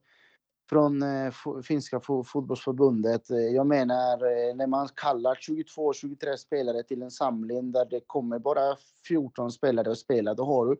[0.69, 3.29] från eh, finska fotbollsförbundet.
[3.29, 8.39] Eh, jag menar eh, när man kallar 22-23 spelare till en samling där det kommer
[8.39, 8.75] bara
[9.07, 10.77] 14 spelare att spela, då har du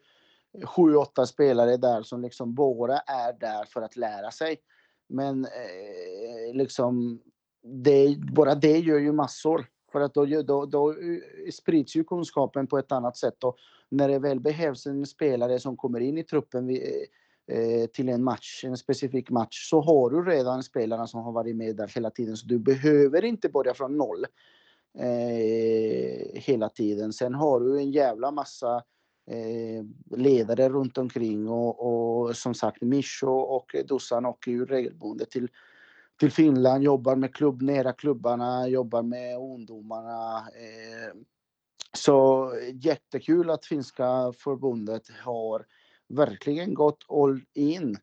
[0.62, 4.58] eh, 7-8 spelare där som liksom bara är där för att lära sig.
[5.10, 7.22] Men eh, liksom,
[7.64, 9.66] det, bara det gör ju massor.
[9.92, 13.44] För att då, då, då eh, sprids ju kunskapen på ett annat sätt.
[13.44, 13.58] Och
[13.90, 16.76] när det väl behövs en spelare som kommer in i truppen eh,
[17.50, 21.56] Eh, till en match, en specifik match, så har du redan spelarna som har varit
[21.56, 22.38] med där hela tiden.
[22.38, 24.26] Så du behöver inte börja från noll
[25.00, 27.14] eh, hela tiden.
[27.14, 28.84] Sen har du en jävla massa
[29.32, 29.84] Eh,
[30.18, 35.50] ledare runt omkring och, och som sagt Mischo och Dusan åker ju regelbundet till,
[36.20, 40.38] till Finland, jobbar med klubb, nära klubbarna, jobbar med ungdomarna.
[40.38, 41.16] Eh,
[41.94, 45.66] så jättekul att finska förbundet har
[46.10, 47.98] verkligen gått all in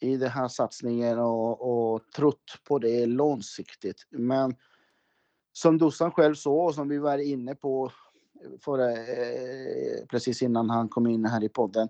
[0.00, 4.06] i den här satsningen och, och trott på det långsiktigt.
[4.10, 4.54] Men
[5.52, 7.90] som Dusan själv sa och som vi var inne på
[8.60, 11.88] för, eh, precis innan han kom in här i podden.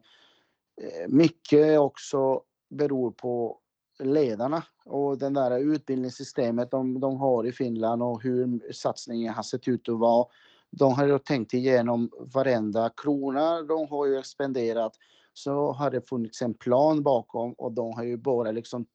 [0.83, 3.59] Eh, mycket också beror på
[3.98, 9.68] ledarna och den där utbildningssystemet de, de har i Finland och hur satsningen har sett
[9.68, 10.26] ut och vad.
[10.70, 14.92] De har ju tänkt igenom varenda krona de har ju spenderat.
[15.38, 18.87] Så har det funnits en plan bakom och de har ju bara liksom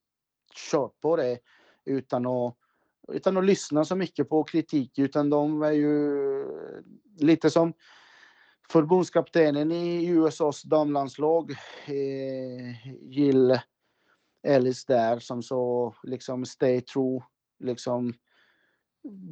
[0.72, 1.40] kört på det
[1.86, 2.58] utan att
[3.08, 6.46] utan att lyssna så mycket på kritik utan de är ju
[7.18, 7.74] lite som
[8.72, 11.52] förbundskaptenen i USAs damlandslag,
[11.86, 13.60] eh, Jill
[14.44, 17.22] Ellis där som så liksom stay true,
[17.60, 18.14] liksom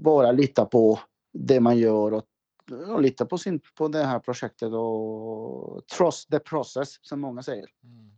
[0.03, 0.99] bara lita på
[1.33, 2.25] det man gör och,
[2.71, 7.65] och lita på, sin, på det här projektet och trust the process som många säger.
[7.83, 8.11] Mm.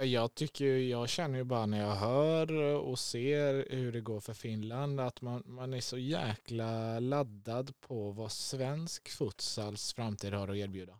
[0.00, 4.34] Jag tycker, jag känner ju bara när jag hör och ser hur det går för
[4.34, 10.56] Finland att man, man är så jäkla laddad på vad svensk futsals framtid har att
[10.56, 10.98] erbjuda.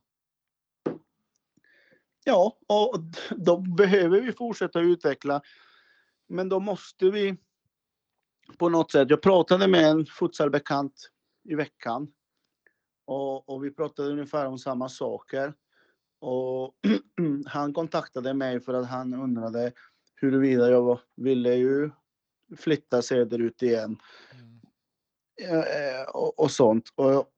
[2.25, 2.95] Ja, och
[3.31, 5.43] då behöver vi fortsätta utveckla.
[6.29, 7.37] Men då måste vi
[8.59, 9.11] på något sätt.
[9.11, 11.11] Jag pratade med en futsalbekant
[11.49, 12.13] i veckan
[13.09, 15.55] och, och vi pratade ungefär om samma saker.
[16.21, 16.75] Och
[17.47, 19.73] han kontaktade mig för att han undrade
[20.15, 21.91] huruvida jag ville ju
[22.57, 23.97] flytta söderut igen.
[24.33, 25.59] Mm.
[25.61, 26.93] Eh, och, och, sånt.
[26.95, 27.31] Och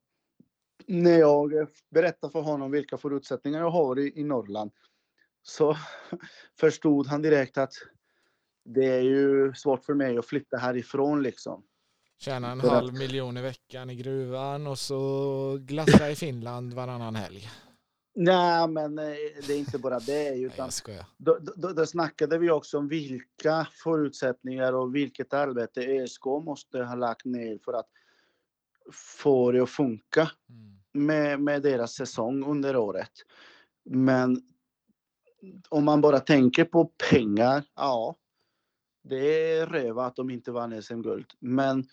[0.86, 4.70] när jag berättade för honom vilka förutsättningar jag har i, i Norrland
[5.42, 5.76] så
[6.60, 7.74] förstod han direkt att
[8.64, 11.64] det är ju svårt för mig att flytta härifrån liksom.
[12.20, 17.48] Tjäna en halv miljon i veckan i gruvan och så glassa i Finland varannan helg.
[18.14, 19.04] Nej, men eh,
[19.46, 20.28] det är inte bara det.
[20.38, 26.26] Utan Nej, då, då, då snackade vi också om vilka förutsättningar och vilket arbete ÖSK
[26.26, 27.88] måste ha lagt ner för att
[29.22, 31.06] få det att funka mm.
[31.06, 33.12] med, med deras säsong under året.
[33.84, 34.42] Men
[35.68, 38.16] om man bara tänker på pengar, ja,
[39.02, 41.26] det är röva att de inte vann SM-guld.
[41.38, 41.86] Men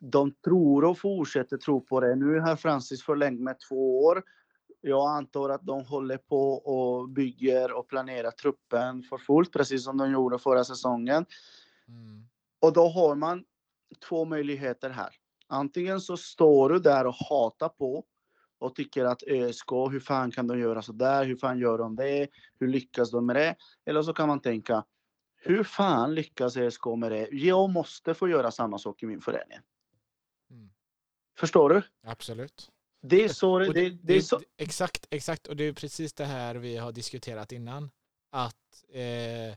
[0.00, 2.14] de tror och fortsätter tro på det.
[2.16, 4.22] Nu har Francis förlängt med två år
[4.80, 9.96] jag antar att de håller på och bygger och planerar truppen för fullt, precis som
[9.96, 11.26] de gjorde förra säsongen.
[11.88, 12.26] Mm.
[12.60, 13.44] Och då har man
[14.08, 15.14] två möjligheter här.
[15.46, 18.04] Antingen så står du där och hatar på
[18.58, 21.24] och tycker att ÖSK, hur fan kan de göra så där?
[21.24, 22.28] Hur fan gör de det?
[22.60, 23.56] Hur lyckas de med det?
[23.86, 24.84] Eller så kan man tänka,
[25.36, 27.28] hur fan lyckas ÖSK med det?
[27.30, 29.58] Jag måste få göra samma sak i min förening.
[31.38, 31.82] Förstår du?
[32.02, 32.70] Absolut.
[33.02, 34.40] Det är så det, det, det är så.
[34.56, 35.46] Exakt, exakt.
[35.46, 37.90] Och det är precis det här vi har diskuterat innan.
[38.30, 39.52] Att, eh,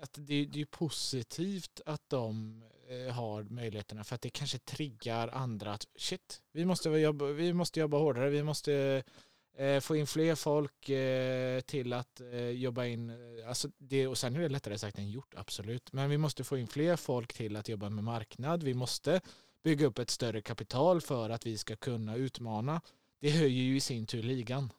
[0.00, 5.28] att det, det är positivt att de eh, har möjligheterna för att det kanske triggar
[5.28, 9.02] andra att shit, vi måste jobba, vi måste jobba hårdare, vi måste
[9.56, 13.12] eh, få in fler folk eh, till att eh, jobba in,
[13.48, 16.58] alltså det, och sen är det lättare sagt än gjort, absolut, men vi måste få
[16.58, 19.20] in fler folk till att jobba med marknad, vi måste
[19.66, 22.80] bygga upp ett större kapital för att vi ska kunna utmana.
[23.20, 24.72] Det höjer ju i sin tur ligan.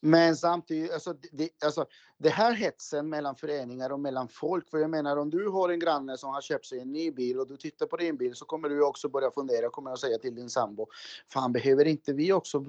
[0.00, 1.86] Men samtidigt, alltså det, alltså
[2.18, 4.70] det här hetsen mellan föreningar och mellan folk.
[4.70, 7.38] För jag menar om du har en granne som har köpt sig en ny bil
[7.38, 10.18] och du tittar på din bil så kommer du också börja fundera, kommer att säga
[10.18, 10.86] till din sambo.
[11.32, 12.60] Fan behöver inte vi också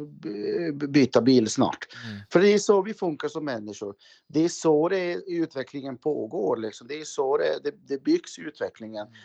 [0.74, 1.88] byta bil snart?
[2.06, 2.20] Mm.
[2.32, 3.96] För det är så vi funkar som människor.
[4.28, 6.88] Det är så det utvecklingen pågår liksom.
[6.88, 9.08] Det är så det, det, det byggs utvecklingen.
[9.08, 9.20] Mm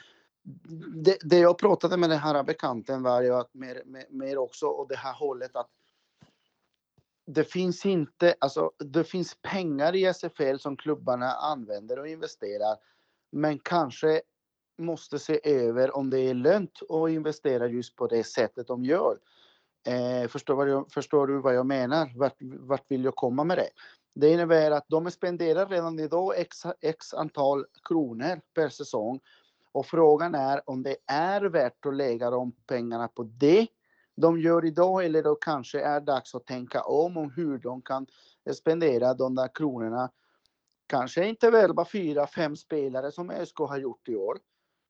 [0.95, 4.67] det, det, jag pratade med den här bekanten var ju att mer, mer, mer också
[4.67, 5.71] och det här hållet att
[7.27, 12.77] det finns inte, alltså det finns pengar i SFL som klubbarna använder och investerar.
[13.31, 14.23] Men kanske
[14.79, 19.19] måste se över om det är lönt att investera just på det sättet de gör.
[19.87, 22.13] Eh, förstår, jag, förstår, du vad jag menar?
[22.17, 23.69] Vart, vart vill jag komma med det?
[24.15, 29.21] Det innebär att de spenderar redan idag x, x antal kronor per säsong
[29.73, 33.67] och frågan är om det är värt att lägga de pengarna på det
[34.17, 38.07] de gör idag eller då kanske är dags att tänka om om hur de kan
[38.55, 40.11] spendera de där kronorna.
[40.87, 44.39] Kanske inte värva fyra, fem spelare som ÖSK har gjort i år,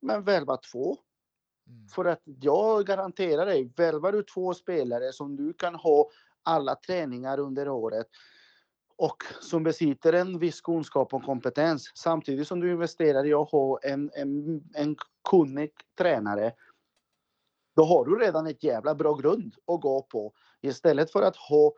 [0.01, 0.97] men värva två.
[1.67, 1.89] Mm.
[1.89, 6.11] För att jag garanterar dig, värvar du två spelare som du kan ha
[6.43, 8.07] alla träningar under året
[8.99, 13.79] och som besitter en viss kunskap och kompetens samtidigt som du investerar i att ha
[13.83, 14.97] en, en, en
[15.31, 16.53] kunnig tränare.
[17.77, 21.73] Då har du redan ett jävla bra grund att gå på istället för att ha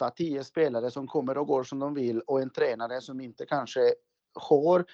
[0.00, 3.94] 8-10 spelare som kommer och går som de vill och en tränare som inte kanske
[4.34, 4.84] har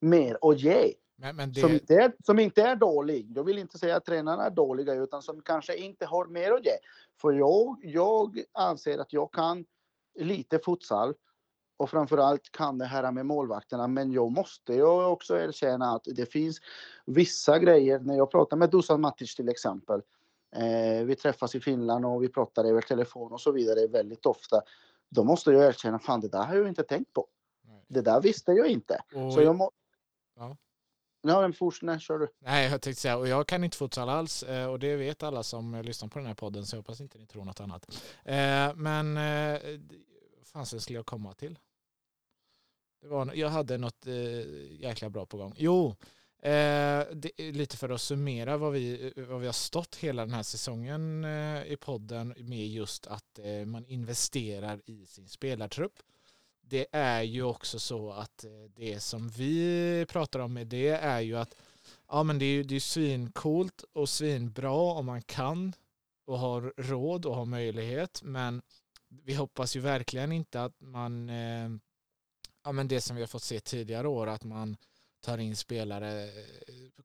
[0.00, 0.94] mer att ge.
[1.16, 1.60] Men, men det...
[1.60, 3.32] som, inte är, som inte är dålig.
[3.36, 6.64] Jag vill inte säga att tränarna är dåliga utan som kanske inte har mer att
[6.64, 6.76] ge.
[7.20, 9.64] För jag, jag anser att jag kan
[10.14, 11.14] lite futsal
[11.76, 13.86] och framförallt kan det här med målvakterna.
[13.88, 16.60] Men jag måste ju också erkänna att det finns
[17.06, 17.98] vissa grejer.
[17.98, 20.02] När jag pratar med Dusan Matic till exempel.
[20.56, 24.62] Eh, vi träffas i Finland och vi pratar över telefon och så vidare väldigt ofta.
[25.08, 27.26] Då måste jag erkänna, fan det där har jag inte tänkt på.
[27.62, 27.84] Nej.
[27.88, 29.02] Det där visste jag inte.
[29.14, 29.32] Och...
[29.32, 29.70] Så jag må...
[30.36, 30.56] Ja.
[31.22, 32.28] Ja, men fortsätt, kör du.
[32.38, 35.42] Nej, jag tänkte säga, och jag kan inte futsal alls eh, och det vet alla
[35.42, 38.02] som eh, lyssnar på den här podden så jag hoppas inte ni tror något annat.
[38.24, 39.14] Eh, men
[40.38, 41.58] vad fan skulle jag komma till?
[43.02, 44.06] Det var, jag hade något
[44.70, 45.54] jäkla bra på gång.
[45.56, 45.96] Jo,
[46.42, 51.24] det, lite för att summera vad vi, vad vi har stått hela den här säsongen
[51.66, 55.98] i podden med just att man investerar i sin spelartrupp
[56.70, 61.20] det är ju också så att eh, det som vi pratar om med det är
[61.20, 61.54] ju att
[62.08, 65.72] ja men det är ju det är svincoolt och svinbra om man kan
[66.26, 68.62] och har råd och har möjlighet men
[69.08, 71.70] vi hoppas ju verkligen inte att man eh,
[72.64, 74.76] ja men det som vi har fått se tidigare år att man
[75.20, 76.30] tar in spelare eh,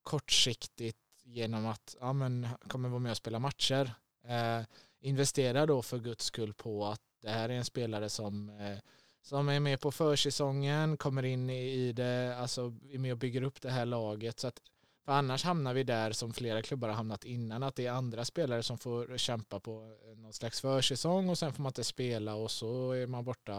[0.03, 3.95] kortsiktigt genom att ja men kommer vara med och spela matcher.
[4.27, 4.61] Eh,
[4.99, 8.77] investera då för guds skull på att det här är en spelare som eh,
[9.25, 13.61] som är med på försäsongen, kommer in i det, alltså är med och bygger upp
[13.61, 14.39] det här laget.
[14.39, 14.61] Så att,
[15.05, 18.25] för annars hamnar vi där som flera klubbar har hamnat innan, att det är andra
[18.25, 22.35] spelare som får kämpa på eh, någon slags försäsong och sen får man inte spela
[22.35, 23.53] och så är man borta,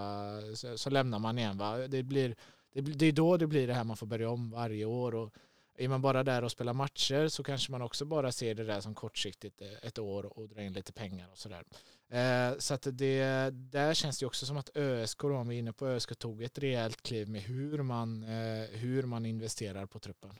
[0.54, 1.58] så, så lämnar man igen.
[1.58, 1.78] Va?
[1.78, 2.36] Det, blir,
[2.72, 5.14] det, det är då det blir det här man får börja om varje år.
[5.14, 5.32] Och,
[5.78, 8.80] är man bara där och spelar matcher så kanske man också bara ser det där
[8.80, 11.64] som kortsiktigt eh, ett år och drar in lite pengar och sådär.
[12.08, 15.58] Eh, så att det, där känns det också som att ÖSK, då, om vi är
[15.58, 19.98] inne på ÖSK, tog ett rejält kliv med hur man, eh, hur man investerar på
[19.98, 20.30] truppen.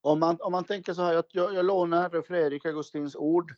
[0.00, 3.54] Om man, om man tänker så här, jag, jag, jag lånar Fredrik Augustins ord.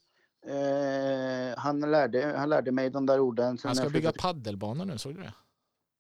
[0.47, 3.59] Eh, han, lärde, han lärde mig de där orden.
[3.63, 5.35] Han ska bygga paddelbanor nu, såg du det?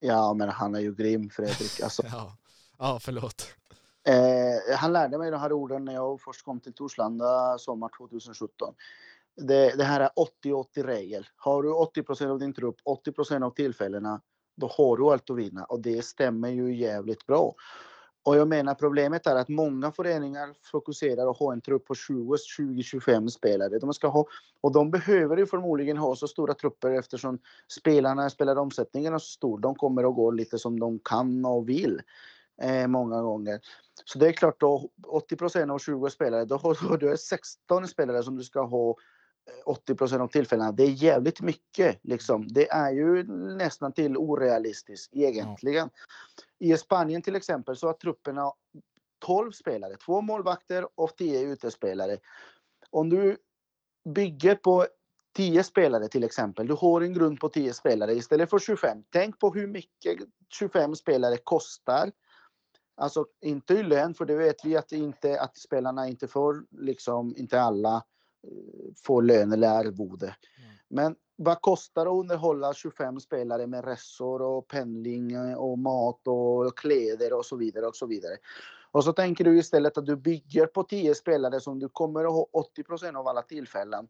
[0.01, 1.81] Ja, men han är ju grym Fredrik.
[1.81, 2.03] Alltså.
[2.12, 2.37] ja.
[2.79, 3.55] ja, förlåt.
[4.07, 8.75] Eh, han lärde mig de här orden när jag först kom till Torslanda sommar 2017.
[9.37, 10.11] Det, det här är
[10.45, 11.26] 80-80-regel.
[11.37, 12.76] Har du 80% av din trupp,
[13.07, 14.20] 80% av tillfällena,
[14.57, 15.64] då har du allt att vinna.
[15.64, 17.55] Och det stämmer ju jävligt bra.
[18.24, 23.28] Och jag menar problemet är att många föreningar fokuserar och har en trupp på 20-25
[23.28, 23.78] spelare.
[23.78, 24.26] De ska ha,
[24.61, 29.26] och de behöver ju förmodligen ha så stora trupper eftersom spelarna spelar omsättningen är så
[29.26, 29.59] stor.
[29.59, 32.03] De kommer att gå lite som de kan och vill
[32.62, 33.61] eh, många gånger.
[34.05, 38.37] Så det är klart då 80% av 20 spelare, då har du 16 spelare som
[38.37, 38.97] du ska ha
[39.64, 40.72] 80 procent av tillfällena.
[40.72, 41.99] Det är jävligt mycket.
[42.03, 42.49] Liksom.
[42.49, 43.22] Det är ju
[43.57, 45.90] nästan till orealistiskt egentligen.
[46.59, 46.74] Ja.
[46.74, 48.53] I Spanien till exempel så har trupperna
[49.26, 52.18] 12 spelare, två målvakter och 10 utespelare.
[52.90, 53.36] Om du
[54.14, 54.86] bygger på
[55.36, 59.05] 10 spelare till exempel, du har en grund på 10 spelare istället för 25.
[59.11, 60.18] Tänk på hur mycket
[60.49, 62.12] 25 spelare kostar.
[62.97, 67.34] Alltså inte i lön, för det vet vi att, inte, att spelarna inte får, liksom
[67.36, 68.05] inte alla
[69.05, 70.26] får lön eller arvode.
[70.26, 70.70] Mm.
[70.88, 76.28] Men vad kostar det att underhålla 25 spelare med resor och pendling eh, och mat
[76.28, 78.36] och kläder och så vidare och så vidare.
[78.90, 82.32] Och så tänker du istället att du bygger på 10 spelare som du kommer att
[82.32, 84.09] ha 80% av alla tillfällen.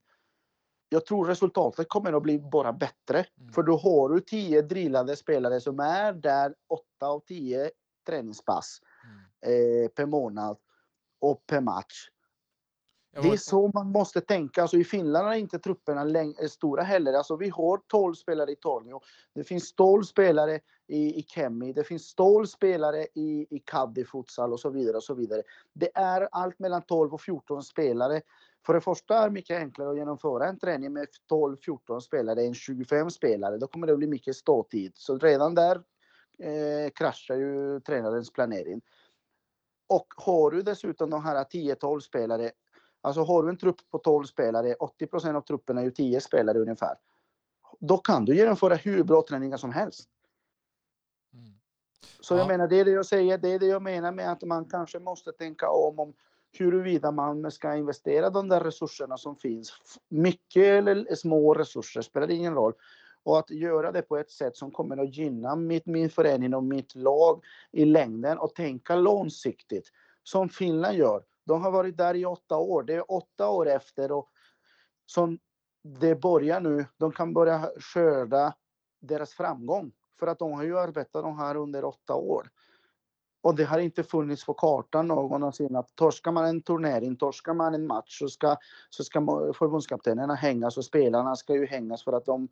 [0.89, 3.27] Jag tror resultatet kommer att bli bara bättre.
[3.41, 3.53] Mm.
[3.53, 7.71] För då har du 10 drillade spelare som är där 8 av 10
[8.07, 9.85] träningspass mm.
[9.85, 10.57] eh, per månad
[11.21, 12.09] och per match.
[13.23, 14.63] Det är så man måste tänka.
[14.63, 17.13] Alltså I Finland är inte trupperna läng- stora heller.
[17.13, 19.01] Alltså vi har 12 spelare i Tornio.
[19.35, 21.73] Det finns 12 spelare i, i Kemi.
[21.73, 24.97] Det finns 12 spelare i, i Caddy futsal och så vidare.
[24.97, 25.43] och så vidare.
[25.73, 28.21] Det är allt mellan 12 och 14 spelare.
[28.67, 32.55] För det första är det mycket enklare att genomföra en träning med 12-14 spelare än
[32.55, 33.59] 25 spelare.
[33.59, 34.93] Då kommer det bli mycket ståtid.
[34.95, 35.77] Så redan där
[36.39, 38.81] eh, kraschar ju tränarens planering.
[39.89, 42.51] Och har du dessutom de här 10-12 spelare
[43.05, 46.59] Alltså har du en trupp på 12 spelare, 80% av truppen är ju 10 spelare
[46.59, 46.95] ungefär.
[47.79, 50.09] Då kan du genomföra hur bra träningar som helst.
[51.33, 51.55] Mm.
[52.21, 52.39] Så ja.
[52.39, 54.65] jag menar, det är det jag säger, det är det jag menar med att man
[54.65, 56.15] kanske måste tänka om, om
[56.59, 59.73] huruvida man ska investera de där resurserna som finns.
[60.09, 62.73] Mycket eller små resurser spelar ingen roll.
[63.23, 66.65] Och att göra det på ett sätt som kommer att gynna mitt, min förening och
[66.65, 69.91] mitt lag i längden och tänka långsiktigt.
[70.23, 71.23] Som Finland gör.
[71.47, 72.83] De har varit där i åtta år.
[72.83, 74.31] Det är åtta år efter och
[75.07, 75.39] som
[75.83, 78.55] det börjar nu, de kan börja skörda
[79.01, 79.93] deras framgång.
[80.19, 82.51] För att de har ju arbetat de här under åtta år.
[83.45, 87.75] Och det har inte funnits på kartan någonsin att torskar man en turnering, torskar man
[87.75, 88.57] en match så ska,
[88.91, 89.21] så ska
[89.59, 92.49] förbundskaptenerna hängas och spelarna ska ju hängas för att de,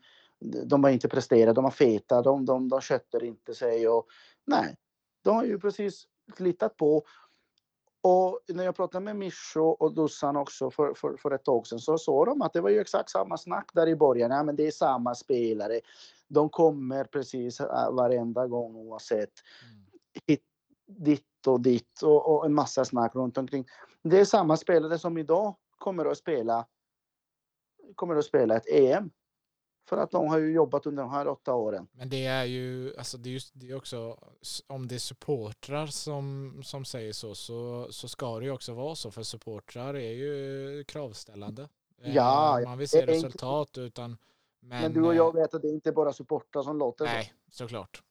[0.64, 4.07] de har inte presterat, de har feta, de, de, de köttar inte sig och
[4.45, 4.76] nej,
[5.24, 6.07] de har ju precis
[6.38, 7.03] litat på
[8.03, 11.79] och när jag pratade med Mischo och Dussan också för, för, för ett tag sedan
[11.79, 14.31] så sa de att det var ju exakt samma snack där i början.
[14.31, 15.81] Ja, men det är samma spelare.
[16.29, 19.33] De kommer precis äh, varenda gång oavsett.
[19.63, 19.85] Mm.
[20.27, 20.43] Hit,
[20.87, 23.67] ditt och ditt och, och, en massa snack runt omkring.
[24.03, 26.67] Det är samma spelare som idag kommer att spela
[27.95, 29.11] kommer att spela ett EM.
[29.89, 31.89] För att de har ju jobbat under de här åtta åren.
[31.93, 34.16] Men det är ju, alltså det är just det är också,
[34.66, 38.95] om det är supportrar som, som säger så, så, så ska det ju också vara
[38.95, 41.68] så, för supportrar är ju kravställande.
[42.03, 44.16] Eh, ja, Man vill se resultat utan
[44.61, 47.33] men, men, du och jag vet att det är inte bara supportrar som låter Nej,
[47.51, 47.57] så.
[47.57, 48.03] såklart.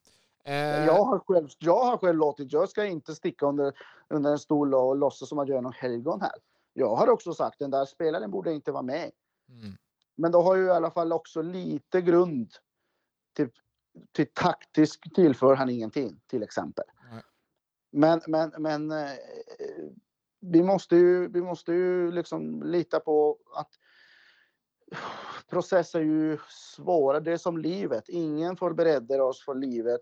[0.43, 0.55] Eh,
[0.85, 3.73] jag, har själv, jag har själv låtit, jag ska inte sticka under,
[4.07, 6.31] under en stol och låtsas som att jag är någon helgon här.
[6.73, 9.11] Jag har också sagt den där spelaren borde inte vara med.
[9.49, 9.77] Mm.
[10.21, 12.53] Men då har ju i alla fall också lite grund.
[13.35, 13.49] Till,
[14.11, 16.85] till taktisk tillför han ingenting till exempel.
[17.11, 17.23] Nej.
[17.91, 19.11] Men, men, men eh,
[20.39, 23.69] vi måste ju, vi måste ju liksom lita på att
[25.49, 27.19] processer är ju svåra.
[27.19, 28.09] Det är som livet.
[28.09, 30.01] Ingen förbereder oss för livet.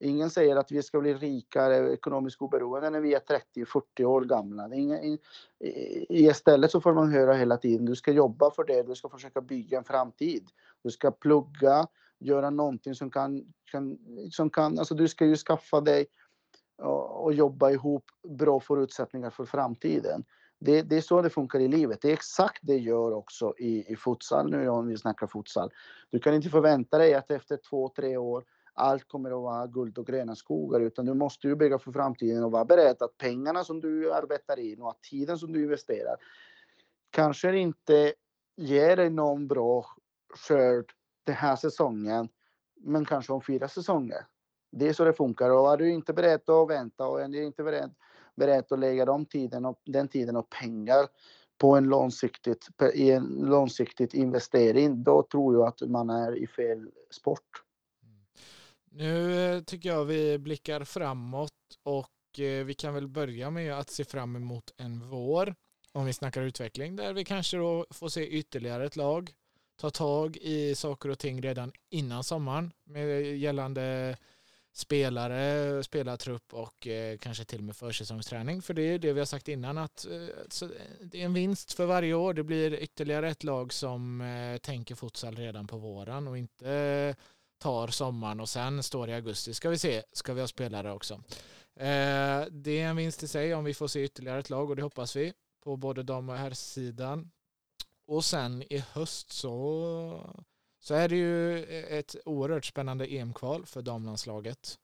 [0.00, 3.20] Ingen säger att vi ska bli rikare, ekonomiskt oberoende när vi är
[3.56, 4.74] 30-40 år gamla.
[4.74, 5.18] Ingen,
[6.08, 9.40] istället så får man höra hela tiden, du ska jobba för det, du ska försöka
[9.40, 10.48] bygga en framtid.
[10.82, 11.86] Du ska plugga,
[12.18, 13.98] göra någonting som kan, kan,
[14.30, 16.06] som kan alltså du ska ju skaffa dig
[16.82, 20.24] och, och jobba ihop bra förutsättningar för framtiden.
[20.58, 22.02] Det, det, är så det funkar i livet.
[22.02, 25.70] Det är exakt det gör också i, i futsal nu om vi snackar futsal.
[26.10, 29.98] Du kan inte förvänta dig att efter två, tre år allt kommer att vara guld
[29.98, 33.64] och gröna skogar utan du måste ju bygga för framtiden och vara beredd att pengarna
[33.64, 36.16] som du arbetar in och att tiden som du investerar
[37.10, 38.14] kanske inte
[38.56, 39.86] ger dig någon bra
[40.34, 40.92] skörd
[41.24, 42.28] den här säsongen
[42.76, 44.26] men kanske om fyra säsonger.
[44.72, 47.44] Det är så det funkar och är du inte beredd att vänta och är du
[47.44, 47.94] inte beredd,
[48.36, 51.06] beredd att lägga de tiden och, den tiden och pengar
[51.58, 56.90] på en långsiktigt, i en långsiktigt investering, då tror jag att man är i fel
[57.10, 57.64] sport.
[58.96, 63.90] Nu eh, tycker jag vi blickar framåt och eh, vi kan väl börja med att
[63.90, 65.54] se fram emot en vår
[65.92, 69.30] om vi snackar utveckling där vi kanske då får se ytterligare ett lag
[69.76, 74.16] ta tag i saker och ting redan innan sommaren med gällande
[74.72, 78.62] spelare, spelartrupp och eh, kanske till och med försäsongsträning.
[78.62, 80.06] För det är det vi har sagt innan att
[81.00, 82.34] det är en vinst för varje år.
[82.34, 84.22] Det blir ytterligare ett lag som
[84.62, 87.16] tänker futsal redan på våren och inte
[87.64, 89.54] tar sommaren och sen står i augusti.
[89.54, 91.14] Ska vi se, ska vi ha spelare också.
[91.76, 94.76] Eh, det är en vinst i sig om vi får se ytterligare ett lag och
[94.76, 97.30] det hoppas vi på både dam och herrsidan.
[98.06, 100.36] Och sen i höst så
[100.80, 101.64] så är det ju
[101.98, 104.78] ett oerhört spännande EM-kval för damlandslaget.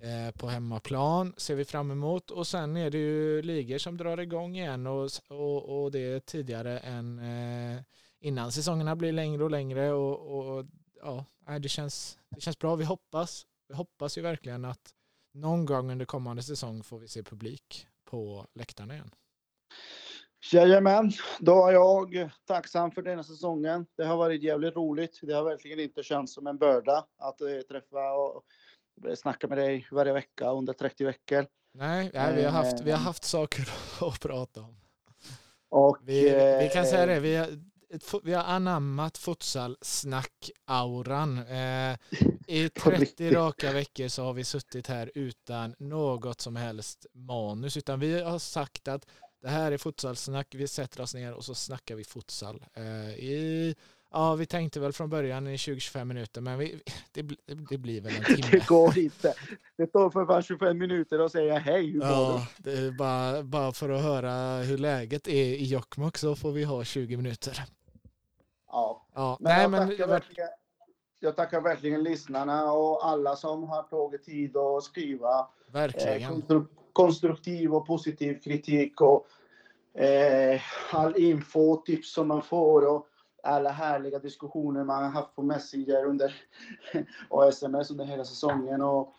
[0.00, 4.20] Eh, på hemmaplan ser vi fram emot och sen är det ju ligor som drar
[4.20, 7.82] igång igen och, och, och det är tidigare än eh,
[8.20, 10.66] innan säsongerna blir längre och längre och, och
[11.04, 12.76] ja, det känns, det känns bra.
[12.76, 14.94] Vi hoppas, vi hoppas ju verkligen att
[15.34, 19.10] någon gång under kommande säsong får vi se publik på läktarna igen.
[20.52, 23.86] Jajamän, då är jag tacksam för denna säsongen.
[23.96, 25.18] Det har varit jävligt roligt.
[25.22, 28.44] Det har verkligen inte känts som en börda att eh, träffa och
[29.16, 31.46] snacka med dig varje vecka under 30 veckor.
[31.74, 33.04] Nej, nej vi, har haft, vi har eh.
[33.04, 33.68] haft saker
[34.00, 34.76] att prata om.
[35.68, 36.22] Och, vi,
[36.60, 37.60] vi kan säga det, vi
[38.22, 41.38] vi har anammat futsal-snack-auran.
[41.38, 41.96] Eh,
[42.46, 48.00] I 30 raka veckor så har vi suttit här utan något som helst manus, utan
[48.00, 49.06] vi har sagt att
[49.44, 52.64] det här är futsalsnack, vi sätter oss ner och så snackar vi futsal.
[52.74, 53.74] Eh, I,
[54.10, 56.80] ja, vi tänkte väl från början i 20-25 minuter, men vi,
[57.12, 57.22] det,
[57.68, 58.48] det, blir väl en timme.
[58.50, 59.34] det går inte.
[59.76, 61.90] Det tar för bara 25 minuter och säga hej.
[61.90, 66.52] Hur ja, det bara, bara för att höra hur läget är i Jokkmokk så får
[66.52, 67.64] vi ha 20 minuter.
[68.74, 70.48] Ja, ja men, nej, jag, men tackar verkligen,
[71.20, 75.48] jag tackar verkligen lyssnarna och alla som har tagit tid att skriva.
[75.74, 76.62] Eh,
[76.92, 79.26] konstruktiv och positiv kritik och
[80.02, 80.60] eh,
[80.92, 83.06] all info och tips som man får och
[83.42, 86.34] alla härliga diskussioner man har haft på Messenger under,
[87.28, 88.82] och sms under hela säsongen.
[88.82, 89.14] Och,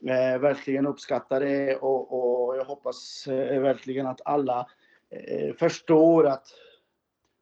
[0.00, 4.66] eh, verkligen uppskattar det och, och jag hoppas eh, verkligen att alla
[5.10, 6.46] eh, förstår att,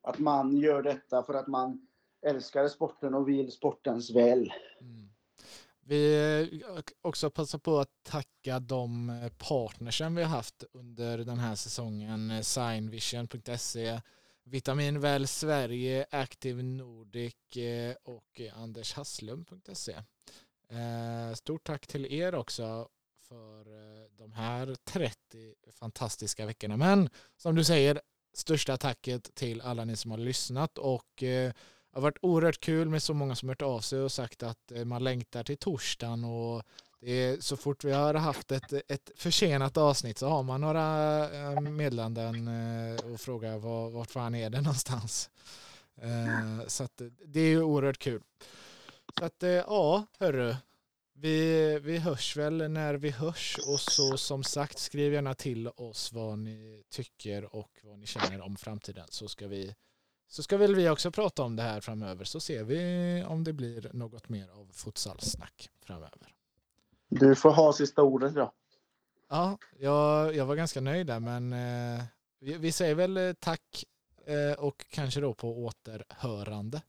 [0.08, 1.86] att man gör detta för att man
[2.26, 4.52] älskar sporten och vill sportens väl.
[4.80, 5.08] Mm.
[5.80, 6.62] Vi
[7.02, 12.44] också passa på att tacka de partnersen vi har haft under den här säsongen.
[12.44, 14.00] Signvision.se,
[14.44, 19.92] Vitaminväl Sverige, Active Nordic eh, och Anders Hasslum.se.
[20.70, 22.88] Eh, stort tack till er också
[23.28, 26.76] för eh, de här 30 fantastiska veckorna.
[26.76, 28.00] Men som du säger,
[28.32, 31.52] största tacket till alla ni som har lyssnat och eh,
[31.90, 34.72] det har varit oerhört kul med så många som hört av sig och sagt att
[34.72, 36.62] eh, man längtar till torsdagen och
[37.00, 40.84] det är, så fort vi har haft ett, ett försenat avsnitt så har man några
[41.30, 42.48] eh, meddelanden
[43.12, 45.30] och frågar var, vart fan är det någonstans.
[46.66, 48.22] Så att det är ju oerhört kul.
[49.18, 50.54] Så att ja, hörru.
[51.20, 56.12] Vi, vi hörs väl när vi hörs och så som sagt skriv gärna till oss
[56.12, 59.74] vad ni tycker och vad ni känner om framtiden så ska vi
[60.28, 63.52] så ska väl vi också prata om det här framöver så ser vi om det
[63.52, 66.34] blir något mer av futsalsnack framöver.
[67.08, 68.52] Du får ha sista ordet idag.
[69.28, 72.04] Ja, jag, jag var ganska nöjd där men eh,
[72.40, 73.84] vi, vi säger väl eh, tack
[74.26, 76.82] eh, och kanske då på återhörande.